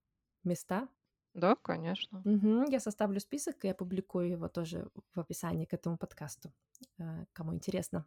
места. 0.43 0.87
Да, 1.33 1.55
конечно. 1.55 2.21
Мгм. 2.23 2.65
Я 2.65 2.79
составлю 2.79 3.19
список 3.19 3.65
и 3.65 3.69
опубликую 3.69 4.29
его 4.29 4.47
тоже 4.47 4.89
в 5.13 5.19
описании 5.19 5.65
к 5.65 5.73
этому 5.73 5.97
подкасту, 5.97 6.53
э, 6.97 7.25
кому 7.33 7.53
интересно. 7.53 8.05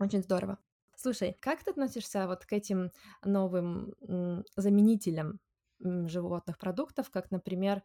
Очень 0.00 0.22
здорово. 0.22 0.58
Слушай, 0.96 1.36
как 1.40 1.62
ты 1.62 1.70
относишься 1.70 2.26
вот 2.26 2.46
к 2.46 2.52
этим 2.52 2.90
новым 3.24 3.94
заменителям 4.56 5.40
животных 5.78 6.58
продуктов, 6.58 7.10
как, 7.10 7.30
например, 7.30 7.82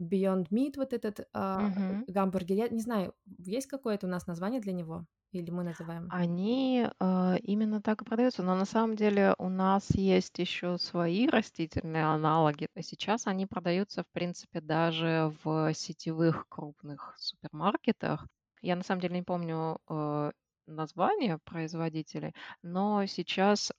Beyond 0.00 0.48
Meat, 0.50 0.74
вот 0.76 0.92
этот 0.92 1.28
а, 1.32 1.64
Мгм. 1.64 2.06
гамбургер? 2.06 2.56
Я 2.56 2.68
не 2.68 2.80
знаю, 2.80 3.14
есть 3.38 3.66
какое-то 3.68 4.06
у 4.06 4.10
нас 4.10 4.26
название 4.26 4.60
для 4.60 4.72
него? 4.72 5.06
Или 5.32 5.50
мы 5.50 5.64
называем? 5.64 6.12
Они, 6.12 6.86
а, 6.98 7.36
именно 7.42 7.80
так 7.80 8.02
и 8.02 8.04
продаются, 8.04 8.42
но 8.42 8.56
на 8.56 8.64
самом 8.64 8.96
деле 8.96 9.34
у 9.38 9.48
нас 9.48 9.90
есть 9.94 10.38
еще 10.40 10.76
свои 10.78 11.28
растительные 11.28 12.04
аналоги. 12.04 12.66
Сейчас 12.80 13.26
они 13.28 13.46
продаются, 13.46 14.02
в 14.02 14.08
принципе, 14.12 14.60
даже 14.60 15.32
в 15.44 15.72
сетевых 15.74 16.46
крупных 16.48 17.14
супермаркетах. 17.16 18.26
Я 18.60 18.74
на 18.76 18.82
самом 18.82 19.00
деле 19.02 19.14
не 19.16 19.22
помню, 19.22 19.78
э, 19.88 20.32
название 20.66 21.38
производителей, 21.38 22.34
но 22.62 23.06
сейчас 23.06 23.72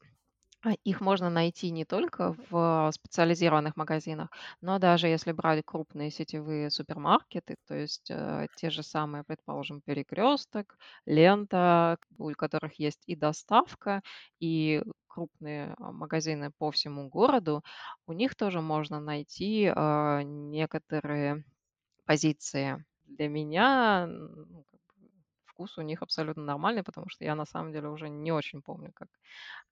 а, 0.64 0.74
их 0.84 1.02
можно 1.02 1.30
найти 1.30 1.72
не 1.72 1.86
только 1.86 2.36
в 2.50 2.92
специализированных 2.94 3.76
магазинах, 3.76 4.30
но 4.62 4.78
даже 4.80 5.08
если 5.08 5.32
брать 5.32 5.64
крупные 5.66 6.12
сетевые 6.12 6.70
супермаркеты, 6.70 7.56
то 7.68 7.76
есть 7.76 8.10
э, 8.12 8.48
те 8.56 8.70
же 8.70 8.84
самые, 8.84 9.24
предположим, 9.24 9.82
Перекресток, 9.82 10.78
Лента, 11.06 11.98
у 12.18 12.32
которых 12.34 12.80
есть 12.80 13.04
и 13.08 13.16
доставка, 13.16 14.02
и 14.40 14.84
крупные 15.08 15.76
а, 15.80 15.92
магазины 15.92 16.52
по 16.58 16.72
всему 16.72 17.10
городу, 17.10 17.64
у 18.08 18.14
них 18.14 18.36
тоже 18.36 18.62
можно 18.62 19.00
найти 19.00 19.72
а, 19.76 20.22
некоторые 20.24 21.44
позиции. 22.06 22.86
Для 23.06 23.28
меня 23.30 24.08
ну, 24.08 24.66
вкус 25.62 25.78
у 25.78 25.82
них 25.82 26.02
абсолютно 26.02 26.44
нормальный, 26.44 26.84
потому 26.84 27.10
что 27.10 27.26
я 27.26 27.36
на 27.36 27.46
самом 27.46 27.72
деле 27.72 27.88
уже 27.88 28.10
не 28.10 28.32
очень 28.32 28.62
помню, 28.62 28.92
как 28.94 29.10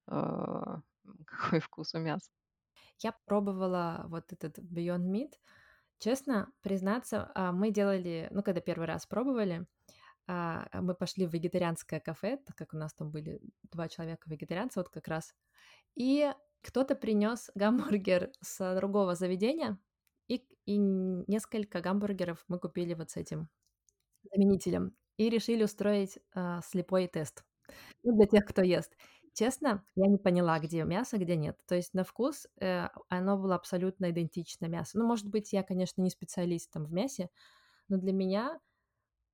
а, 0.07 0.81
какой 1.25 1.59
вкус 1.59 1.95
у 1.95 1.99
мяса. 1.99 2.29
Я 2.99 3.13
пробовала 3.25 4.05
вот 4.09 4.31
этот 4.33 4.59
Beyond 4.59 5.11
Meat. 5.11 5.33
Честно 5.99 6.47
признаться, 6.61 7.31
а, 7.35 7.51
мы 7.51 7.71
делали, 7.71 8.27
ну, 8.31 8.43
когда 8.43 8.61
первый 8.61 8.87
раз 8.87 9.05
пробовали, 9.05 9.65
а, 10.27 10.67
мы 10.73 10.93
пошли 10.93 11.25
в 11.25 11.33
вегетарианское 11.33 11.99
кафе, 11.99 12.37
так 12.45 12.55
как 12.55 12.73
у 12.73 12.77
нас 12.77 12.93
там 12.93 13.09
были 13.09 13.41
два 13.71 13.87
человека 13.87 14.29
вегетарианца, 14.29 14.79
вот 14.79 14.89
как 14.89 15.07
раз. 15.07 15.33
И 15.95 16.31
кто-то 16.61 16.95
принес 16.95 17.49
гамбургер 17.55 18.31
с 18.41 18.75
другого 18.75 19.15
заведения, 19.15 19.77
и, 20.27 20.43
и 20.65 20.77
несколько 20.77 21.81
гамбургеров 21.81 22.43
мы 22.47 22.59
купили 22.59 22.93
вот 22.93 23.09
с 23.09 23.17
этим 23.17 23.49
заменителем. 24.31 24.93
И 25.19 25.29
решили 25.29 25.63
устроить 25.65 26.19
а, 26.33 26.61
слепой 26.63 27.07
тест. 27.07 27.45
Ну, 28.03 28.15
для 28.17 28.27
тех, 28.27 28.45
кто 28.45 28.63
ест. 28.63 28.97
Честно, 29.33 29.85
я 29.95 30.07
не 30.07 30.17
поняла, 30.19 30.59
где 30.59 30.83
мясо, 30.85 31.17
где 31.17 31.35
нет. 31.37 31.57
То 31.67 31.75
есть 31.75 31.93
на 31.95 32.03
вкус, 32.05 32.47
э, 32.61 32.89
оно 33.09 33.37
было 33.37 33.55
абсолютно 33.55 34.11
идентично 34.11 34.67
мясу. 34.67 34.99
Ну, 34.99 35.07
может 35.07 35.29
быть, 35.29 35.53
я, 35.53 35.63
конечно, 35.63 36.01
не 36.03 36.11
специалист 36.11 36.71
там 36.71 36.85
в 36.85 36.93
мясе, 36.93 37.29
но 37.89 37.97
для 37.97 38.13
меня 38.13 38.59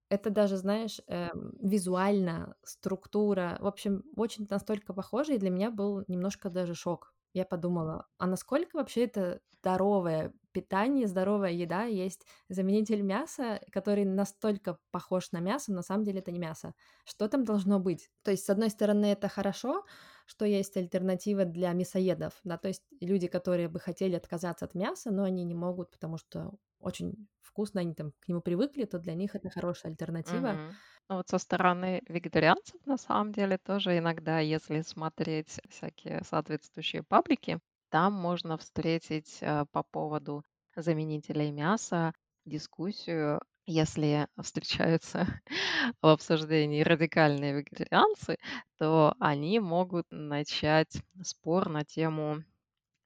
это 0.09 0.29
даже, 0.31 0.57
знаешь, 0.57 1.01
эм, 1.07 1.53
визуально, 1.61 2.57
структура, 2.65 3.57
в 3.61 3.67
общем, 3.67 4.03
очень 4.17 4.47
настолько 4.51 4.93
похоже, 4.93 5.35
и 5.35 5.39
для 5.39 5.51
меня 5.51 5.71
был 5.71 6.05
немножко 6.09 6.51
даже 6.51 6.75
шок. 6.75 7.14
Я 7.35 7.45
подумала, 7.45 8.07
а 8.17 8.27
насколько 8.27 8.75
вообще 8.77 9.05
это 9.05 9.41
здоровое 9.51 10.33
питание, 10.51 11.07
здоровая 11.07 11.51
еда? 11.51 11.83
Есть 11.83 12.25
заменитель 12.49 13.01
мяса, 13.01 13.61
который 13.71 14.05
настолько 14.05 14.79
похож 14.91 15.31
на 15.31 15.39
мясо, 15.39 15.71
но 15.71 15.77
на 15.77 15.83
самом 15.83 16.03
деле 16.05 16.19
это 16.19 16.31
не 16.31 16.39
мясо. 16.39 16.73
Что 17.05 17.27
там 17.27 17.43
должно 17.43 17.79
быть? 17.79 18.09
То 18.23 18.31
есть, 18.31 18.45
с 18.45 18.49
одной 18.49 18.69
стороны, 18.69 19.05
это 19.07 19.27
хорошо, 19.29 19.85
что 20.25 20.45
есть 20.45 20.75
альтернатива 20.77 21.45
для 21.45 21.71
мясоедов, 21.73 22.39
да, 22.43 22.57
то 22.57 22.67
есть 22.69 22.83
люди, 22.99 23.27
которые 23.27 23.67
бы 23.69 23.79
хотели 23.79 24.15
отказаться 24.15 24.65
от 24.65 24.73
мяса, 24.73 25.11
но 25.11 25.23
они 25.23 25.43
не 25.43 25.53
могут, 25.55 25.91
потому 25.91 26.17
что 26.17 26.53
очень 26.85 27.27
вкусно, 27.41 27.81
они 27.81 27.93
там 27.95 28.13
к 28.19 28.27
нему 28.29 28.41
привыкли, 28.41 28.85
то 28.85 28.99
для 28.99 29.15
них 29.15 29.35
это 29.35 29.49
хорошая 29.49 29.91
альтернатива. 29.91 30.59
Мгм. 30.59 30.81
Ну 31.09 31.15
вот 31.17 31.29
со 31.29 31.37
стороны 31.37 32.01
вегетарианцев, 32.07 32.83
на 32.85 32.97
самом 32.97 33.31
деле, 33.31 33.57
тоже 33.57 33.97
иногда, 33.97 34.39
если 34.39 34.81
смотреть 34.81 35.59
всякие 35.69 36.23
соответствующие 36.23 37.03
паблики, 37.03 37.59
там 37.89 38.13
можно 38.13 38.57
встретить 38.57 39.37
э, 39.41 39.65
по 39.71 39.83
поводу 39.83 40.43
заменителей 40.75 41.51
мяса 41.51 42.13
дискуссию, 42.45 43.39
если 43.67 44.27
встречаются 44.41 45.27
в 46.01 46.07
обсуждении 46.07 46.81
радикальные 46.81 47.53
вегетарианцы, 47.53 48.37
то 48.79 49.15
они 49.19 49.59
могут 49.59 50.07
начать 50.09 50.97
спор 51.23 51.69
на 51.69 51.85
тему 51.85 52.43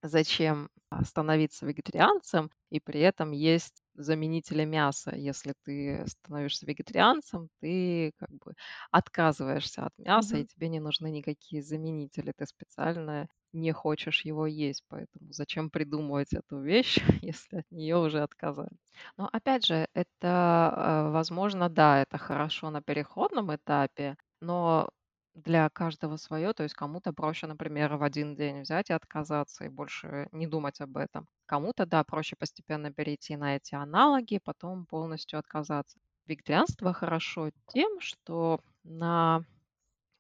Зачем, 0.02 0.70
а, 0.90 1.04
становиться 1.04 1.66
вегетарианцем 1.66 2.52
и 2.70 2.80
при 2.80 3.02
этом 3.02 3.32
есть 3.32 3.84
заменители 3.96 4.64
мяса? 4.66 5.14
Если 5.16 5.54
ты 5.64 6.06
становишься 6.08 6.66
вегетарианцем, 6.66 7.50
ты 7.62 8.14
как 8.18 8.30
бы 8.32 8.54
отказываешься 8.92 9.86
от 9.86 9.94
мяса, 9.98 10.38
и 10.38 10.44
Мгм. 10.44 10.46
тебе 10.46 10.70
не 10.70 10.80
нужны 10.80 11.12
никакие 11.12 11.62
заменители. 11.62 12.32
Ты 12.36 12.46
специально 12.46 13.28
не 13.52 13.72
хочешь 13.74 14.24
его 14.26 14.46
есть, 14.48 14.84
поэтому 14.88 15.32
зачем 15.34 15.70
придумывать 15.70 16.34
эту 16.34 16.60
вещь, 16.62 16.98
если 17.22 17.58
от 17.58 17.72
нее 17.72 17.98
уже 17.98 18.22
отказались? 18.24 18.94
Но 19.18 19.30
опять 19.32 19.66
же, 19.66 19.88
это, 19.94 20.74
э, 21.10 21.12
возможно, 21.12 21.70
да, 21.70 22.02
это 22.02 22.18
хорошо 22.18 22.70
на 22.70 22.82
переходном 22.82 23.54
этапе, 23.56 24.18
но 24.42 24.90
для 25.36 25.70
каждого 25.70 26.18
свое, 26.18 26.54
то 26.54 26.64
есть 26.64 26.76
кому-то 26.76 27.14
проще, 27.14 27.48
например, 27.48 27.96
в 27.98 28.04
один 28.04 28.36
день 28.36 28.62
взять 28.62 28.90
и 28.90 28.94
отказаться, 28.94 29.66
и 29.66 29.70
больше 29.70 30.28
не 30.32 30.48
думать 30.48 30.82
об 30.82 30.98
этом. 30.98 31.28
Кому-то, 31.46 31.86
да, 31.86 32.04
проще 32.04 32.36
постепенно 32.38 32.92
перейти 32.92 33.36
на 33.38 33.56
эти 33.56 33.76
аналоги, 33.76 34.40
потом 34.44 34.86
полностью 34.86 35.40
отказаться. 35.40 35.98
Вегетарианство 36.26 36.94
хорошо 36.94 37.52
тем, 37.68 38.00
что 38.02 38.60
на 38.84 39.46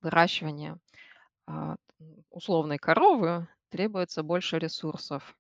выращивание 0.02 0.78
а, 1.48 1.76
условной 2.30 2.78
коровы 2.78 3.48
требуется 3.70 4.24
больше 4.24 4.60
ресурсов. 4.60 5.36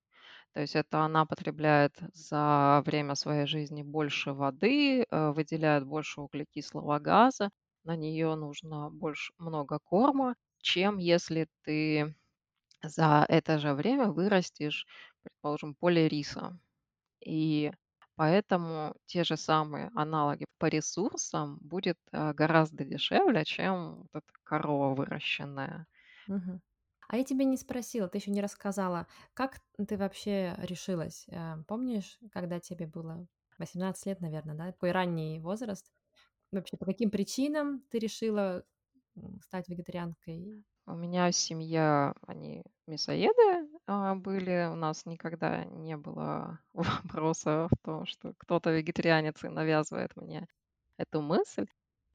То 0.54 0.62
есть 0.62 0.76
это 0.76 1.02
она 1.02 1.26
потребляет 1.26 1.94
за 2.14 2.82
время 2.86 3.16
своей 3.16 3.46
жизни 3.48 3.84
больше 3.84 4.34
воды, 4.34 5.04
э, 5.10 5.32
выделяет 5.32 5.86
больше 5.86 6.22
углекислого 6.22 7.00
газа, 7.00 7.52
на 7.84 7.96
нее 7.96 8.36
нужно 8.36 8.90
больше 8.92 9.34
много 9.38 9.80
корма, 9.80 10.36
чем 10.60 10.98
если 10.98 11.48
ты 11.64 12.16
за 12.84 13.26
это 13.30 13.60
же 13.60 13.74
время 13.74 14.08
вырастешь, 14.12 14.88
предположим, 15.24 15.76
поле 15.76 16.08
риса. 16.08 16.60
И 17.26 17.72
поэтому 18.16 18.96
те 19.08 19.24
же 19.24 19.38
самые 19.38 19.92
аналоги 19.96 20.46
по 20.60 20.68
ресурсам 20.68 21.58
будет 21.62 22.00
э, 22.12 22.34
гораздо 22.34 22.86
дешевле, 22.86 23.46
чем 23.46 23.98
вот 24.02 24.10
эта 24.14 24.34
корова 24.44 24.96
выращенная. 24.96 25.88
Мгм. 26.28 26.62
А 27.08 27.18
я 27.18 27.24
тебя 27.24 27.44
не 27.46 27.58
спросила, 27.58 28.08
ты 28.08 28.20
еще 28.20 28.32
не 28.32 28.42
рассказала, 28.42 29.08
как 29.34 29.62
ты 29.88 29.98
вообще 29.98 30.56
решилась? 30.60 31.26
Э, 31.30 31.56
помнишь, 31.68 32.20
когда 32.32 32.60
тебе 32.60 32.86
было 32.88 33.28
18 33.58 34.06
лет, 34.06 34.22
наверное, 34.22 34.56
да? 34.56 34.72
Такой 34.72 34.92
ранний 34.92 35.40
возраст. 35.40 35.92
Вообще, 36.51 36.77
по 36.77 36.86
каким 36.86 37.12
причинам 37.12 37.82
ты 37.89 38.00
решила 38.00 38.63
стать 39.44 39.70
вегетарианкой? 39.70 40.63
У 40.86 40.96
меня 40.96 41.32
семья, 41.32 42.15
они 42.25 42.63
мясоеды 42.88 43.70
а, 43.86 44.15
были. 44.15 44.68
У 44.72 44.75
нас 44.75 45.06
никогда 45.06 45.63
не 45.65 45.96
было 45.96 46.60
вопроса 46.74 47.68
в 47.72 47.77
том, 47.86 48.06
что 48.08 48.34
кто-то 48.38 48.72
вегетарианец 48.72 49.44
и 49.44 49.50
навязывает 49.50 50.15
мне 50.15 50.47
эту 50.97 51.21
мысль. 51.21 51.67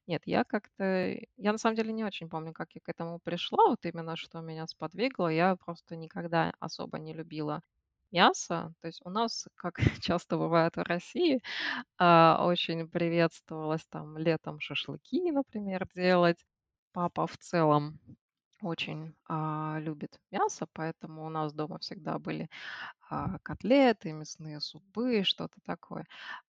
Нет, 0.07 0.23
я 0.27 0.45
как-то... 0.45 1.17
Я 1.37 1.53
на 1.53 1.59
самом 1.59 1.77
деле 1.77 1.93
не 1.93 2.05
очень 2.05 2.29
помню, 2.29 2.53
как 2.53 2.73
я 2.75 2.81
к 2.83 2.89
этому 2.89 3.21
пришла, 3.21 3.69
вот 3.69 3.87
именно 3.87 4.17
что 4.17 4.41
меня 4.41 4.67
сподвигло. 4.67 5.29
Я 5.29 5.57
просто 5.57 5.97
никогда 5.97 6.53
особо 6.59 6.99
не 6.99 7.15
любила 7.15 7.63
мясо. 8.15 8.75
То 8.83 8.89
есть 8.89 9.01
у 9.05 9.11
нас, 9.11 9.47
как 9.57 9.77
часто 10.03 10.39
бывает 10.39 10.77
в 10.77 10.83
России, 10.83 11.43
а, 11.99 12.45
очень 12.47 12.89
приветствовалось 12.89 13.87
там 13.91 14.19
летом 14.19 14.61
шашлыки, 14.61 15.33
например, 15.33 15.89
делать. 15.95 16.39
Папа 16.93 17.27
в 17.27 17.37
целом 17.39 18.01
очень, 18.67 19.15
а, 19.29 19.79
любит 19.81 20.21
мясо, 20.31 20.67
поэтому 20.73 21.25
у 21.27 21.29
нас 21.29 21.53
дома 21.53 21.79
всегда 21.79 22.19
были, 22.19 22.49
а, 23.11 23.39
котлеты, 23.41 24.13
мясные 24.13 24.61
супы, 24.61 25.23
что-то 25.25 25.61
такое. 25.65 26.07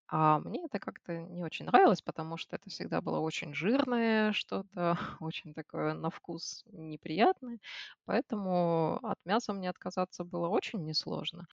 А 0.07 0.39
мне 0.39 0.65
это 0.65 0.79
как-то 0.79 1.17
не 1.19 1.43
очень 1.43 1.65
нравилось, 1.65 2.01
потому 2.01 2.37
что 2.37 2.55
это 2.57 2.69
всегда 2.69 3.01
было 3.01 3.19
очень 3.19 3.53
жирное 3.55 4.33
что-то, 4.33 4.97
очень 5.21 5.53
такое 5.53 5.93
на 5.93 6.09
вкус 6.11 6.63
неприятное, 6.67 7.59
поэтому 8.05 8.99
от 9.03 9.19
мяса 9.25 9.53
мне 9.53 9.69
отказаться 9.69 10.23
было 10.23 10.47
очень 10.49 10.85
несложно. 10.85 11.47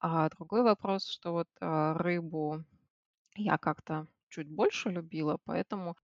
А 0.00 0.28
другой 0.30 0.62
вопрос, 0.62 1.08
что 1.08 1.32
вот, 1.32 1.48
а, 1.60 1.94
рыбу 1.94 2.64
я 3.36 3.58
как-то 3.58 4.06
чуть 4.28 4.48
больше 4.50 4.90
любила, 4.90 5.38
поэтому 5.44 5.96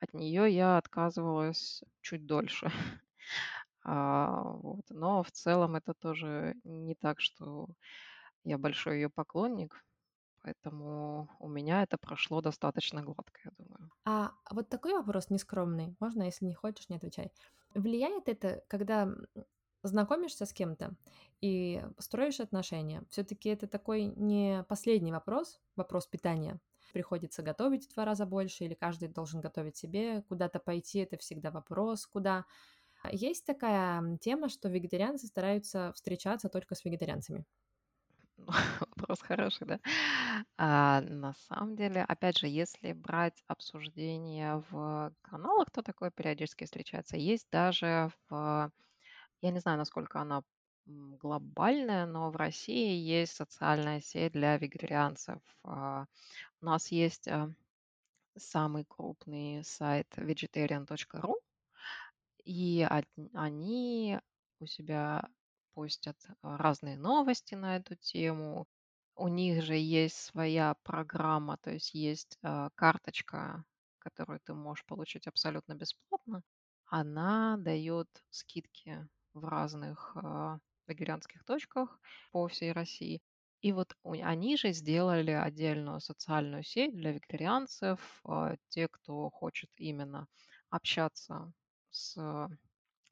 от 0.00 0.14
нее 0.14 0.52
я 0.54 0.78
отказывалась 0.78 1.82
чуть 2.02 2.26
дольше. 2.26 2.70
А, 3.84 4.42
вот. 4.42 4.84
Но 4.90 5.22
в 5.22 5.30
целом 5.30 5.76
это 5.76 5.94
тоже 5.94 6.54
не 6.64 6.94
так, 6.94 7.20
что 7.20 7.68
я 8.44 8.58
большой 8.58 8.96
ее 8.96 9.10
поклонник, 9.10 9.84
поэтому 10.42 11.28
у 11.38 11.48
меня 11.48 11.82
это 11.82 11.98
прошло 11.98 12.40
достаточно 12.40 13.02
гладко, 13.02 13.40
я 13.44 13.50
думаю. 13.58 13.90
А 14.04 14.32
вот 14.50 14.68
такой 14.68 14.94
вопрос 14.94 15.30
нескромный. 15.30 15.96
Можно, 16.00 16.24
если 16.24 16.44
не 16.46 16.54
хочешь, 16.54 16.88
не 16.88 16.96
отвечай. 16.96 17.32
Влияет 17.74 18.28
это, 18.28 18.64
когда 18.68 19.08
знакомишься 19.82 20.46
с 20.46 20.52
кем-то 20.52 20.94
и 21.40 21.84
строишь 21.98 22.40
отношения? 22.40 23.04
Все-таки 23.10 23.48
это 23.48 23.66
такой 23.66 24.04
не 24.04 24.64
последний 24.68 25.12
вопрос, 25.12 25.60
вопрос 25.76 26.06
питания. 26.06 26.60
Приходится 26.92 27.42
готовить 27.42 27.86
в 27.88 27.94
два 27.94 28.04
раза 28.04 28.26
больше, 28.26 28.64
или 28.64 28.74
каждый 28.74 29.08
должен 29.08 29.40
готовить 29.40 29.76
себе, 29.76 30.22
куда-то 30.22 30.58
пойти, 30.58 30.98
это 30.98 31.16
всегда 31.16 31.50
вопрос, 31.50 32.06
куда. 32.06 32.44
А 33.02 33.10
Есть 33.12 33.44
такая 33.46 34.16
тема, 34.18 34.48
что 34.48 34.68
вегетарианцы 34.68 35.26
стараются 35.26 35.92
встречаться 35.94 36.48
только 36.48 36.74
с 36.74 36.84
вегетарианцами. 36.84 37.44
Вопрос 38.96 39.20
хороший, 39.22 39.66
да? 39.66 39.80
А, 40.58 41.00
на 41.02 41.34
самом 41.34 41.76
деле, 41.76 42.02
опять 42.02 42.38
же, 42.38 42.46
если 42.48 42.92
брать 42.92 43.42
обсуждение 43.46 44.64
в 44.70 45.14
каналах, 45.22 45.70
то 45.70 45.82
такое 45.82 46.10
периодически 46.10 46.64
встречается. 46.64 47.16
Есть 47.16 47.48
даже 47.50 48.10
в 48.28 48.72
Я 49.42 49.50
не 49.52 49.60
знаю, 49.60 49.78
насколько 49.78 50.20
она 50.20 50.42
глобальная, 50.86 52.06
но 52.06 52.30
в 52.30 52.36
России 52.36 52.96
есть 52.96 53.34
социальная 53.36 54.00
сеть 54.00 54.32
для 54.32 54.58
вегетарианцев. 54.58 55.40
А, 55.64 56.06
У 56.62 56.66
нас 56.66 56.92
есть 56.92 57.28
а, 57.28 57.50
самый 58.36 58.84
крупный 58.84 59.64
сайт 59.64 60.08
vegetarian.ru, 60.16 61.34
и 62.44 62.82
от- 62.88 63.08
они 63.34 64.20
у 64.60 64.66
себя 64.66 65.28
постят 65.74 66.16
разные 66.42 66.96
новости 66.98 67.54
на 67.54 67.76
эту 67.76 67.96
тему. 67.96 68.66
У 69.16 69.28
них 69.28 69.62
же 69.62 69.74
есть 69.76 70.16
своя 70.16 70.74
программа, 70.82 71.56
то 71.58 71.70
есть 71.70 71.94
есть 71.94 72.38
а, 72.42 72.70
карточка, 72.74 73.64
которую 73.98 74.40
ты 74.40 74.54
можешь 74.54 74.84
получить 74.86 75.26
абсолютно 75.26 75.74
бесплатно. 75.74 76.42
Она 76.86 77.56
дает 77.58 78.08
скидки 78.30 79.08
в 79.32 79.44
разных 79.46 80.16
а, 80.16 80.58
вегетарианских 80.86 81.44
точках 81.44 82.00
по 82.32 82.46
всей 82.48 82.72
России. 82.72 83.22
И 83.60 83.72
вот 83.72 83.94
у- 84.02 84.12
они 84.12 84.56
же 84.56 84.72
сделали 84.72 85.30
отдельную 85.30 86.00
социальную 86.00 86.62
сеть 86.64 86.94
для 86.96 87.12
вегетарианцев, 87.12 88.20
а, 88.24 88.56
те, 88.68 88.88
кто 88.88 89.30
хочет 89.30 89.70
именно 89.76 90.26
общаться 90.70 91.52
с 91.92 92.48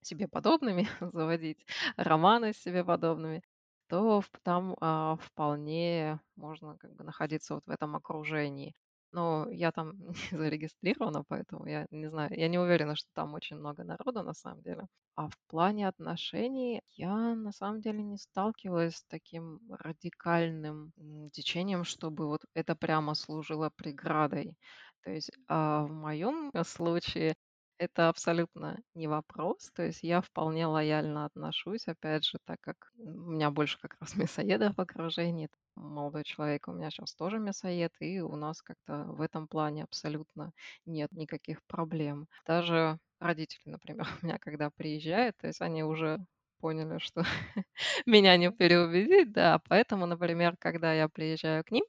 себе 0.03 0.29
подобными, 0.29 0.89
заводить 1.13 1.67
романы 1.97 2.53
с 2.53 2.59
себе 2.59 2.85
подобными, 2.85 3.43
то 3.89 4.23
там 4.43 4.77
а, 4.81 5.17
вполне 5.17 6.21
можно 6.37 6.77
как 6.79 6.95
бы 6.95 7.05
находиться 7.05 7.55
вот 7.55 7.67
в 7.67 7.71
этом 7.71 7.97
окружении. 7.97 8.75
Но 9.13 9.49
я 9.51 9.73
там 9.73 9.93
не 10.33 10.39
зарегистрирована, 10.39 11.25
поэтому 11.25 11.67
я 11.67 11.87
не 11.91 12.09
знаю. 12.09 12.31
Я 12.39 12.49
не 12.49 12.59
уверена, 12.59 12.95
что 12.97 13.09
там 13.15 13.35
очень 13.35 13.57
много 13.57 13.85
народу 13.85 14.23
на 14.23 14.33
самом 14.35 14.63
деле. 14.63 14.87
А 15.17 15.29
в 15.29 15.37
плане 15.49 15.89
отношений 15.89 16.83
я 16.97 17.35
на 17.35 17.53
самом 17.53 17.81
деле 17.81 18.03
не 18.03 18.17
сталкивалась 18.17 18.97
с 18.97 19.05
таким 19.05 19.61
радикальным 19.69 20.93
течением, 21.33 21.85
чтобы 21.85 22.27
вот 22.29 22.43
это 22.55 22.77
прямо 22.77 23.15
служило 23.15 23.71
преградой. 23.77 24.57
То 25.03 25.11
есть 25.11 25.31
а, 25.49 25.85
в 25.85 25.91
моем 25.91 26.53
случае 26.65 27.35
это 27.81 28.09
абсолютно 28.11 28.79
не 28.95 29.09
вопрос. 29.09 29.71
То 29.75 29.85
есть 29.85 30.03
я 30.03 30.21
вполне 30.21 30.67
лояльно 30.67 31.25
отношусь, 31.25 31.89
опять 31.89 32.25
же, 32.27 32.39
так 32.45 32.61
как 32.61 32.93
у 32.99 33.31
меня 33.33 33.51
больше 33.51 33.79
как 33.81 33.97
раз 34.01 34.15
мясоедов 34.17 34.77
в 34.77 34.81
окружении. 34.81 35.49
Молодой 35.77 36.25
человек 36.25 36.69
у 36.69 36.73
меня 36.73 36.91
сейчас 36.91 37.15
тоже 37.15 37.39
мясоед, 37.39 37.93
и 38.01 38.21
у 38.21 38.37
нас 38.37 38.61
как-то 38.63 39.05
в 39.05 39.21
этом 39.23 39.49
плане 39.49 39.85
абсолютно 39.85 40.53
нет 40.85 41.11
никаких 41.13 41.63
проблем. 41.67 42.29
Даже 42.47 42.99
родители, 43.19 43.71
например, 43.71 44.07
у 44.23 44.27
меня 44.27 44.39
когда 44.39 44.71
приезжают, 44.71 45.37
то 45.39 45.47
есть 45.47 45.61
они 45.63 45.83
уже 45.85 46.19
поняли, 46.61 46.99
что 46.99 47.23
меня 48.07 48.37
не 48.37 48.51
переубедить, 48.53 49.33
да. 49.33 49.61
Поэтому, 49.69 50.07
например, 50.07 50.57
когда 50.59 50.93
я 50.93 51.09
приезжаю 51.09 51.65
к 51.65 51.71
ним, 51.71 51.85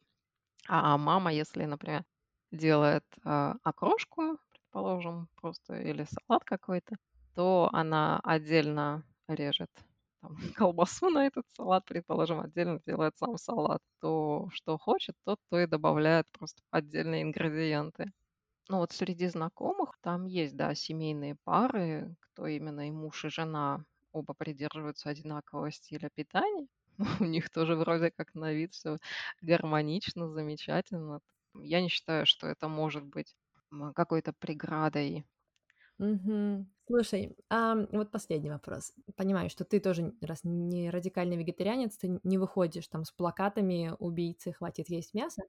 а 0.68 0.98
мама, 0.98 1.34
если, 1.34 1.66
например, 1.66 2.04
делает 2.52 3.04
а, 3.24 3.56
окрошку, 3.64 4.38
предположим, 4.72 5.28
просто 5.36 5.76
или 5.82 6.06
салат 6.06 6.46
какой-то, 6.46 6.96
то 7.36 7.70
она 7.74 8.22
отдельно 8.24 9.04
режет 9.28 9.70
там, 10.22 10.38
колбасу 10.56 11.10
на 11.10 11.28
этот 11.28 11.46
салат, 11.58 11.84
предположим, 11.86 12.40
отдельно 12.40 12.80
делает 12.86 13.18
сам 13.18 13.38
салат. 13.38 13.82
То, 14.00 14.48
что 14.54 14.78
хочет, 14.78 15.16
тот 15.26 15.40
то 15.50 15.60
и 15.60 15.68
добавляет 15.68 16.26
просто 16.32 16.62
отдельные 16.72 17.24
ингредиенты. 17.24 18.14
Ну 18.70 18.78
вот 18.78 18.94
среди 18.94 19.28
знакомых 19.28 19.98
там 20.02 20.26
есть, 20.26 20.56
да, 20.56 20.74
семейные 20.74 21.36
пары, 21.44 22.16
кто 22.22 22.48
именно 22.48 22.88
и 22.88 22.92
муж, 22.92 23.26
и 23.26 23.30
жена 23.30 23.84
оба 24.14 24.34
придерживаются 24.34 25.10
одинакового 25.10 25.72
стиля 25.72 26.10
питания. 26.16 26.68
У 27.20 27.26
них 27.26 27.50
тоже 27.50 27.76
вроде 27.76 28.12
как 28.12 28.34
на 28.36 28.54
вид 28.54 28.74
все 28.74 29.00
гармонично, 29.42 30.30
замечательно. 30.30 31.20
Я 31.56 31.82
не 31.82 31.90
считаю, 31.90 32.26
что 32.26 32.48
это 32.48 32.70
может 32.70 33.04
быть 33.04 33.36
какой-то 33.96 34.34
преградой. 34.34 35.26
Мгм. 36.00 36.72
Слушай, 36.88 37.36
ам, 37.50 37.88
вот 37.92 38.12
последний 38.12 38.50
вопрос. 38.50 38.94
Понимаю, 39.16 39.50
что 39.50 39.64
ты 39.66 39.80
тоже, 39.80 40.14
раз 40.22 40.42
не 40.44 40.90
радикальный 40.90 41.38
вегетарианец, 41.38 41.98
ты 41.98 42.20
не 42.24 42.38
выходишь 42.38 42.88
там 42.88 43.06
с 43.06 43.12
плакатами 43.12 43.94
"Убийцы, 44.00 44.52
хватит 44.54 44.90
есть 44.90 45.14
мясо". 45.14 45.44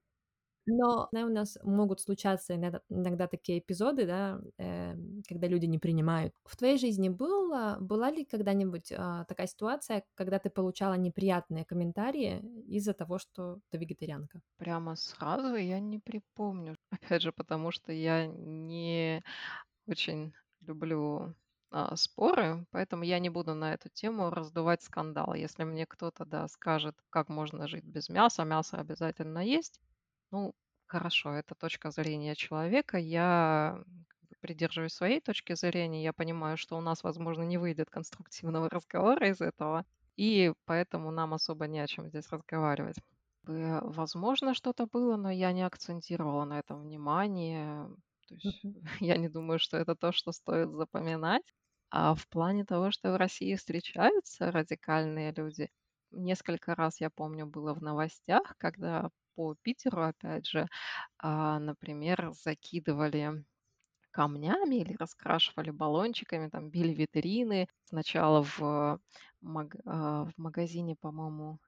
Но, 0.66 1.08
знаю, 1.10 1.26
у 1.26 1.30
нас 1.32 1.58
могут 1.64 2.00
случаться 2.00 2.54
иногда 2.54 2.80
иногда 2.88 3.26
такие 3.26 3.58
эпизоды, 3.58 4.06
да, 4.06 4.40
эм, 4.58 5.22
когда 5.28 5.48
люди 5.48 5.66
не 5.66 5.78
принимают. 5.78 6.34
В 6.44 6.56
твоей 6.56 6.78
жизни 6.78 7.08
было 7.08 7.78
была 7.80 8.10
ли 8.10 8.24
когда-нибудь, 8.24 8.92
а, 8.96 9.24
такая 9.24 9.46
ситуация, 9.48 10.04
когда 10.14 10.38
ты 10.38 10.50
получала 10.50 10.94
неприятные 10.94 11.64
комментарии 11.64 12.40
из-за 12.66 12.94
того, 12.94 13.18
что 13.18 13.60
ты 13.70 13.78
вегетарианка? 13.78 14.40
Прямо 14.58 14.96
сразу 14.96 15.56
я 15.56 15.80
не 15.80 15.98
припомню. 15.98 16.76
Опять 16.90 17.22
же, 17.22 17.32
потому 17.32 17.70
что 17.72 17.92
я 17.92 18.26
не 18.26 19.22
очень 19.86 20.34
люблю 20.60 21.34
а, 21.70 21.96
споры, 21.96 22.66
поэтому 22.70 23.04
я 23.04 23.18
не 23.18 23.30
буду 23.30 23.54
на 23.54 23.74
эту 23.74 23.88
тему 23.90 24.30
раздувать 24.30 24.82
скандал. 24.82 25.34
Если 25.34 25.64
мне 25.64 25.86
кто-то, 25.86 26.24
да, 26.24 26.48
скажет, 26.48 26.96
как 27.10 27.28
можно 27.28 27.68
жить 27.68 27.84
без 27.84 28.08
мяса, 28.08 28.44
мясо 28.44 28.78
обязательно 28.78 29.40
есть, 29.40 29.80
ну, 30.32 30.54
хорошо, 30.86 31.32
это 31.34 31.54
точка 31.54 31.90
зрения 31.90 32.34
человека. 32.34 32.98
Я 32.98 33.82
как 34.08 34.20
бы 34.28 34.36
придерживаюсь 34.40 34.92
своей 34.94 35.20
точки 35.20 35.54
зрения. 35.54 36.02
Я 36.02 36.12
понимаю, 36.12 36.56
что 36.56 36.76
у 36.76 36.80
нас, 36.80 37.02
возможно, 37.04 37.42
не 37.42 37.58
выйдет 37.58 37.90
конструктивного 37.90 38.68
разговора 38.70 39.28
из 39.30 39.40
этого, 39.40 39.84
и 40.16 40.52
поэтому 40.64 41.10
нам 41.10 41.34
особо 41.34 41.66
не 41.68 41.80
о 41.80 41.86
чем 41.86 42.08
здесь 42.08 42.28
разговаривать. 42.30 42.96
Бы, 43.44 43.80
Возможно, 43.82 44.54
что-то 44.54 44.86
было, 44.86 45.16
но 45.16 45.30
я 45.30 45.52
не 45.52 45.62
акцентировала 45.62 46.44
на 46.44 46.58
этом 46.60 46.82
внимание. 46.82 47.88
То 48.28 48.34
есть 48.34 48.64
Мгм. 48.64 48.74
я 49.00 49.16
не 49.18 49.28
думаю, 49.28 49.58
что 49.58 49.76
это 49.78 49.94
то, 49.96 50.12
что 50.12 50.32
стоит 50.32 50.70
запоминать. 50.72 51.42
А 51.90 52.14
в 52.14 52.26
плане 52.28 52.64
того, 52.64 52.90
что 52.90 53.12
в 53.12 53.16
России 53.16 53.54
встречаются 53.54 54.50
радикальные 54.50 55.32
люди, 55.32 55.70
несколько 56.10 56.74
раз, 56.74 57.00
я 57.00 57.10
помню, 57.10 57.46
было 57.46 57.74
в 57.74 57.82
новостях, 57.82 58.54
когда 58.58 59.10
по 59.36 59.54
Питеру, 59.62 60.02
опять 60.04 60.46
же, 60.46 60.66
а, 61.18 61.58
например, 61.60 62.32
закидывали 62.32 63.44
камнями 64.10 64.76
или 64.76 64.94
раскрашивали 64.96 65.70
баллончиками, 65.70 66.48
там 66.48 66.70
били 66.70 66.94
витрины. 66.94 67.68
Сначала 67.84 68.42
в, 68.44 69.00
маг- 69.42 69.80
а, 69.86 70.26
в 70.26 70.32
магазине, 70.38 70.96
по-моему, 70.96 71.58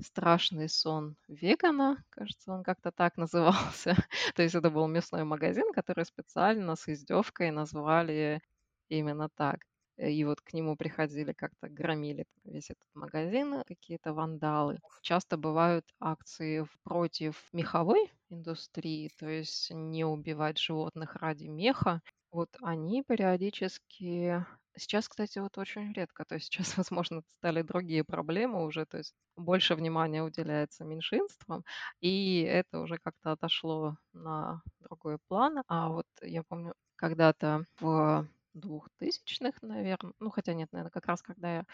"Страшный 0.00 0.68
сон 0.68 1.16
вегана", 1.28 2.04
кажется, 2.10 2.52
он 2.52 2.64
как-то 2.64 2.92
так 2.92 3.16
назывался. 3.86 3.96
То 4.36 4.42
есть 4.42 4.54
это 4.56 4.70
был 4.70 4.88
мясной 4.88 5.24
магазин, 5.24 5.72
который 5.74 6.04
специально 6.06 6.76
с 6.76 6.88
издевкой 6.88 7.50
назвали 7.52 8.42
именно 8.88 9.28
так. 9.30 9.60
Э, 10.00 10.10
И 10.10 10.24
вот 10.24 10.40
к 10.40 10.52
нему 10.54 10.76
приходили, 10.76 11.32
как-то 11.32 11.68
громили 11.68 12.24
весь 12.44 12.70
этот 12.70 12.88
магазин 12.94 13.62
какие-то 13.66 14.12
вандалы. 14.14 14.80
Часто 15.02 15.36
бывают 15.36 15.84
акции 16.00 16.66
против 16.84 17.48
меховой 17.52 18.10
индустрии, 18.30 19.10
то 19.18 19.28
есть 19.28 19.70
не 19.70 20.04
убивать 20.04 20.58
животных 20.58 21.16
ради 21.16 21.46
меха. 21.46 22.00
Вот 22.32 22.48
они 22.62 23.02
периодически 23.02 24.44
Сейчас, 24.76 25.08
кстати, 25.08 25.40
вот 25.40 25.58
очень 25.58 25.92
редко. 25.92 26.24
То 26.24 26.36
есть 26.36 26.46
сейчас, 26.46 26.76
возможно, 26.78 27.22
стали 27.38 27.62
другие 27.62 28.04
проблемы 28.04 28.64
уже, 28.64 28.86
то 28.86 28.98
есть 28.98 29.14
больше 29.36 29.74
внимания 29.74 30.22
уделяется 30.22 30.84
меньшинствам, 30.84 31.64
и 32.00 32.42
это 32.42 32.80
уже 32.80 32.98
как-то 32.98 33.32
отошло 33.32 33.96
на 34.12 34.62
другой 34.78 35.18
план. 35.28 35.62
А 35.66 35.88
вот 35.90 36.06
я 36.22 36.42
помню, 36.44 36.74
когда-то 36.96 37.64
в 37.80 38.28
двухтысячных, 38.54 39.62
наверное, 39.62 40.12
ну 40.20 40.30
хотя 40.30 40.54
нет, 40.54 40.70
наверное, 40.72 40.90
как 40.90 41.06
раз 41.06 41.22
когда 41.22 41.56
я 41.58 41.64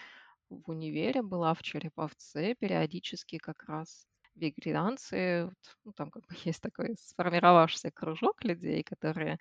в 0.51 0.71
универе 0.71 1.23
была 1.23 1.55
в 1.55 1.62
Череповце, 1.62 2.55
периодически 2.57 3.39
как 3.39 3.65
раз 3.65 4.07
вегетарианцы, 4.37 5.51
ну, 5.85 5.93
там 5.95 6.11
как 6.11 6.25
бы 6.27 6.29
есть 6.45 6.62
такой 6.62 6.97
сформировавшийся 7.01 7.91
кружок 7.93 8.45
людей, 8.45 8.83
которые 8.85 9.39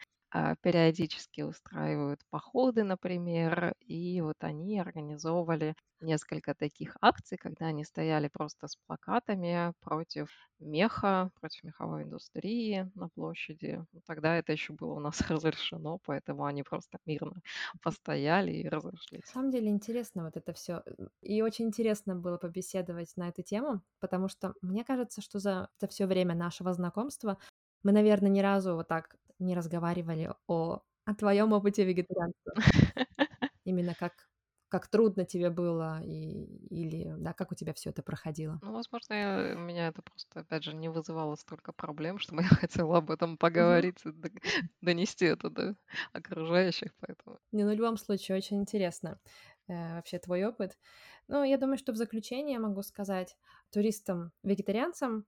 периодически 0.61 1.41
устраивают 1.41 2.21
походы, 2.29 2.83
например, 2.83 3.73
и 3.79 4.21
вот 4.21 4.35
они 4.39 4.79
организовывали 4.79 5.75
несколько 6.01 6.53
таких 6.55 6.97
акций, 7.01 7.37
когда 7.37 7.67
они 7.67 7.83
стояли 7.85 8.27
просто 8.27 8.67
с 8.67 8.75
плакатами 8.75 9.73
против 9.81 10.29
меха, 10.59 11.31
против 11.39 11.63
меховой 11.63 12.03
индустрии 12.03 12.91
на 12.95 13.09
площади. 13.09 13.83
Ну, 13.93 14.01
Тогда 14.05 14.35
это 14.37 14.51
еще 14.51 14.73
было 14.73 14.93
у 14.95 14.99
нас 14.99 15.19
разрешено, 15.29 15.99
поэтому 16.03 16.45
они 16.45 16.63
просто 16.63 16.99
мирно 17.05 17.41
постояли 17.81 18.51
и 18.51 18.67
На 19.25 19.27
разошлись. 19.27 19.37
самом 19.39 19.51
деле 19.51 19.69
интересно 19.69 20.23
вот 20.25 20.37
это 20.37 20.53
все, 20.53 20.83
И 21.21 21.41
очень 21.41 21.65
интересно 21.65 22.15
было 22.15 22.37
побеседовать 22.37 23.13
на 23.17 23.29
эту 23.29 23.41
тему, 23.43 23.81
потому 23.99 24.27
что 24.27 24.55
мне 24.61 24.83
кажется, 24.83 25.21
что 25.21 25.39
за 25.39 25.69
это 25.77 25.87
все 25.91 26.05
время 26.05 26.35
нашего 26.35 26.73
знакомства 26.73 27.37
мы, 27.83 27.91
наверное, 27.91 28.29
ни 28.29 28.39
разу 28.39 28.75
вот 28.75 28.87
так 28.87 29.15
не 29.39 29.55
разговаривали 29.55 30.31
о 30.47 30.81
о 31.07 31.13
твоем 31.15 31.53
опыте 31.53 31.85
вегетарианства. 31.85 32.53
Именно 33.65 33.95
как 33.95 34.29
как 34.69 34.87
трудно 34.89 35.25
тебе 35.25 35.49
было 35.51 36.01
и 36.03 36.45
или, 36.69 37.13
да, 37.17 37.33
как 37.33 37.51
у 37.51 37.55
тебя 37.55 37.73
все 37.73 37.91
это 37.91 38.01
проходило. 38.03 38.61
Ну, 38.61 38.71
возможно, 38.73 39.13
я- 39.13 39.55
у 39.55 39.59
меня 39.59 39.87
это 39.87 40.01
просто, 40.01 40.39
опять 40.41 40.63
же, 40.63 40.73
не 40.73 40.89
вызывало 40.89 41.35
столько 41.35 41.71
проблем, 41.73 42.17
чтобы 42.19 42.41
я 42.43 42.47
хотела 42.49 42.97
об 42.97 43.11
этом 43.11 43.37
поговорить 43.37 44.05
и 44.05 44.11
дог- 44.11 44.41
донести 44.81 45.25
это 45.25 45.49
до 45.49 45.75
окружающих, 46.13 46.91
поэтому. 46.99 47.39
Не, 47.51 47.63
ну, 47.63 47.71
в 47.71 47.75
любом 47.75 47.97
случае 47.97 48.37
очень 48.37 48.57
интересно, 48.59 49.19
э, 49.67 49.95
вообще 49.95 50.19
твой 50.19 50.43
опыт. 50.45 50.77
Ну, 51.27 51.43
я 51.43 51.57
думаю, 51.57 51.77
что 51.77 51.93
в 51.93 51.95
заключение 51.97 52.59
могу 52.59 52.81
сказать 52.83 53.37
туристам-вегетарианцам: 53.71 55.25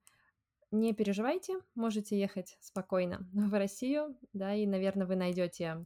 Не 0.72 0.94
переживайте, 0.94 1.60
можете 1.76 2.20
ехать 2.20 2.58
спокойно 2.60 3.28
в 3.34 3.58
Россию, 3.58 4.18
да, 4.34 4.54
и, 4.54 4.66
наверное, 4.66 5.08
вы 5.08 5.16
найдете 5.16 5.86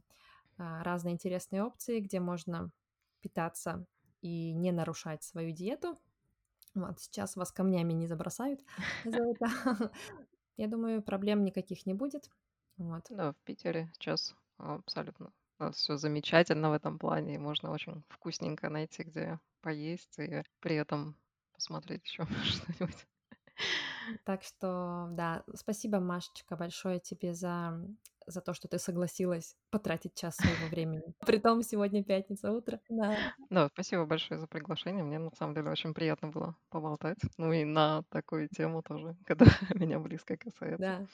а, 0.58 0.82
разные 0.82 1.14
интересные 1.14 1.62
опции, 1.62 2.00
где 2.00 2.20
можно 2.20 2.70
питаться 3.20 3.86
и 4.20 4.52
не 4.52 4.72
нарушать 4.72 5.22
свою 5.22 5.52
диету. 5.52 5.98
Вот, 6.74 7.00
сейчас 7.00 7.36
вас 7.36 7.52
камнями 7.52 7.92
не 7.92 8.06
забросают 8.06 8.60
за 9.04 9.22
это. 9.22 9.92
Я 10.56 10.68
думаю, 10.68 11.02
проблем 11.02 11.44
никаких 11.44 11.86
не 11.86 11.94
будет. 11.94 12.30
Вот. 12.76 13.06
Да, 13.10 13.32
в 13.32 13.36
Питере 13.44 13.90
сейчас 13.94 14.34
абсолютно 14.58 15.32
все 15.70 15.96
замечательно 15.96 16.70
в 16.70 16.72
этом 16.72 16.98
плане, 16.98 17.36
и 17.36 17.38
можно 17.38 17.70
очень 17.70 18.02
вкусненько 18.08 18.68
найти, 18.68 19.04
где 19.04 19.38
поесть, 19.60 20.18
и 20.18 20.42
при 20.60 20.76
этом 20.76 21.16
посмотреть 21.52 22.04
еще 22.04 22.26
что-нибудь. 22.44 23.06
Так 24.24 24.42
что, 24.42 25.08
да, 25.12 25.44
спасибо, 25.54 26.00
Машечка, 26.00 26.56
большое 26.56 27.00
тебе 27.00 27.34
за 27.34 27.80
за 28.26 28.40
то, 28.40 28.54
что 28.54 28.68
ты 28.68 28.78
согласилась 28.78 29.56
потратить 29.70 30.14
час 30.14 30.36
своего 30.36 30.68
времени. 30.68 31.02
Притом 31.26 31.62
сегодня 31.62 32.04
пятница 32.04 32.52
утро. 32.52 32.80
Да. 32.88 33.16
Да, 33.50 33.68
спасибо 33.68 34.04
большое 34.06 34.38
за 34.38 34.46
приглашение. 34.46 35.02
Мне 35.02 35.18
на 35.18 35.30
самом 35.36 35.54
деле 35.54 35.70
очень 35.70 35.92
приятно 35.92 36.28
было 36.28 36.56
поболтать. 36.70 37.18
Ну 37.36 37.52
и 37.52 37.64
на 37.64 38.02
такую 38.10 38.48
тему 38.48 38.82
тоже, 38.82 39.16
когда 39.26 39.46
меня 39.74 39.98
близко 39.98 40.36
касается. 40.36 40.78
Да. 40.82 41.06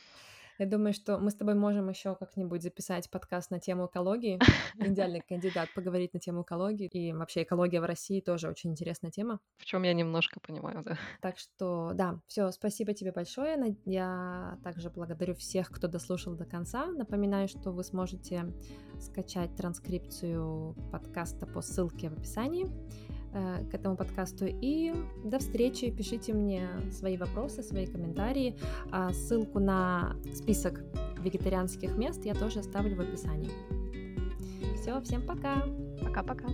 Я 0.59 0.67
думаю, 0.67 0.93
что 0.93 1.19
мы 1.19 1.31
с 1.31 1.37
тобой 1.37 1.55
можем 1.55 1.89
еще 1.89 2.17
как-нибудь 2.17 2.63
записать 2.63 3.09
подкаст 3.11 3.53
на 3.53 3.61
тему 3.61 3.87
экологии. 3.87 4.41
Идеальный 4.75 5.21
кандидат 5.21 5.69
поговорить 5.73 6.15
на 6.15 6.19
тему 6.19 6.43
экологии. 6.43 6.89
И 6.89 7.13
вообще 7.13 7.45
экология 7.45 7.81
в 7.81 7.85
России 7.85 8.21
тоже 8.21 8.49
очень 8.49 8.73
интересная 8.73 9.13
тема. 9.13 9.39
В 9.59 9.65
чем 9.65 9.85
я 9.85 9.93
немножко 9.93 10.41
понимаю, 10.41 10.83
да. 10.83 10.99
Так 11.21 11.39
что, 11.39 11.93
да, 11.95 12.21
все, 12.27 12.51
спасибо 12.51 12.93
тебе 12.93 13.13
большое. 13.13 13.77
Я 13.85 14.59
также 14.65 14.91
благодарю 14.91 15.37
всех, 15.37 15.71
кто 15.71 15.87
дослушал 15.87 16.35
до 16.35 16.45
конца. 16.45 16.87
Напоминаю, 16.87 17.47
что 17.47 17.71
вы 17.71 17.85
сможете 17.85 18.53
скачать 18.99 19.55
транскрипцию 19.55 20.75
подкаста 20.91 21.47
по 21.47 21.61
ссылке 21.61 22.11
в 22.11 22.15
описании. 22.15 22.67
Э, 23.35 23.63
к 23.71 23.75
этому 23.75 23.97
подкасту. 23.97 24.47
И 24.49 24.95
до 25.25 25.39
встречи. 25.39 25.91
Пишите 25.91 26.33
мне 26.33 26.69
свои 26.91 27.17
вопросы, 27.17 27.63
свои 27.63 27.87
комментарии. 27.87 28.57
А 28.91 29.13
ссылку 29.13 29.59
на 29.59 30.17
список 30.35 30.81
вегетарианских 31.21 31.97
мест 31.97 32.25
я 32.25 32.35
тоже 32.35 32.61
оставлю 32.61 32.97
в 32.97 33.01
описании. 33.01 33.51
Все, 34.81 35.01
всем 35.03 35.23
пока. 35.27 35.65
Пока-пока. 36.03 36.47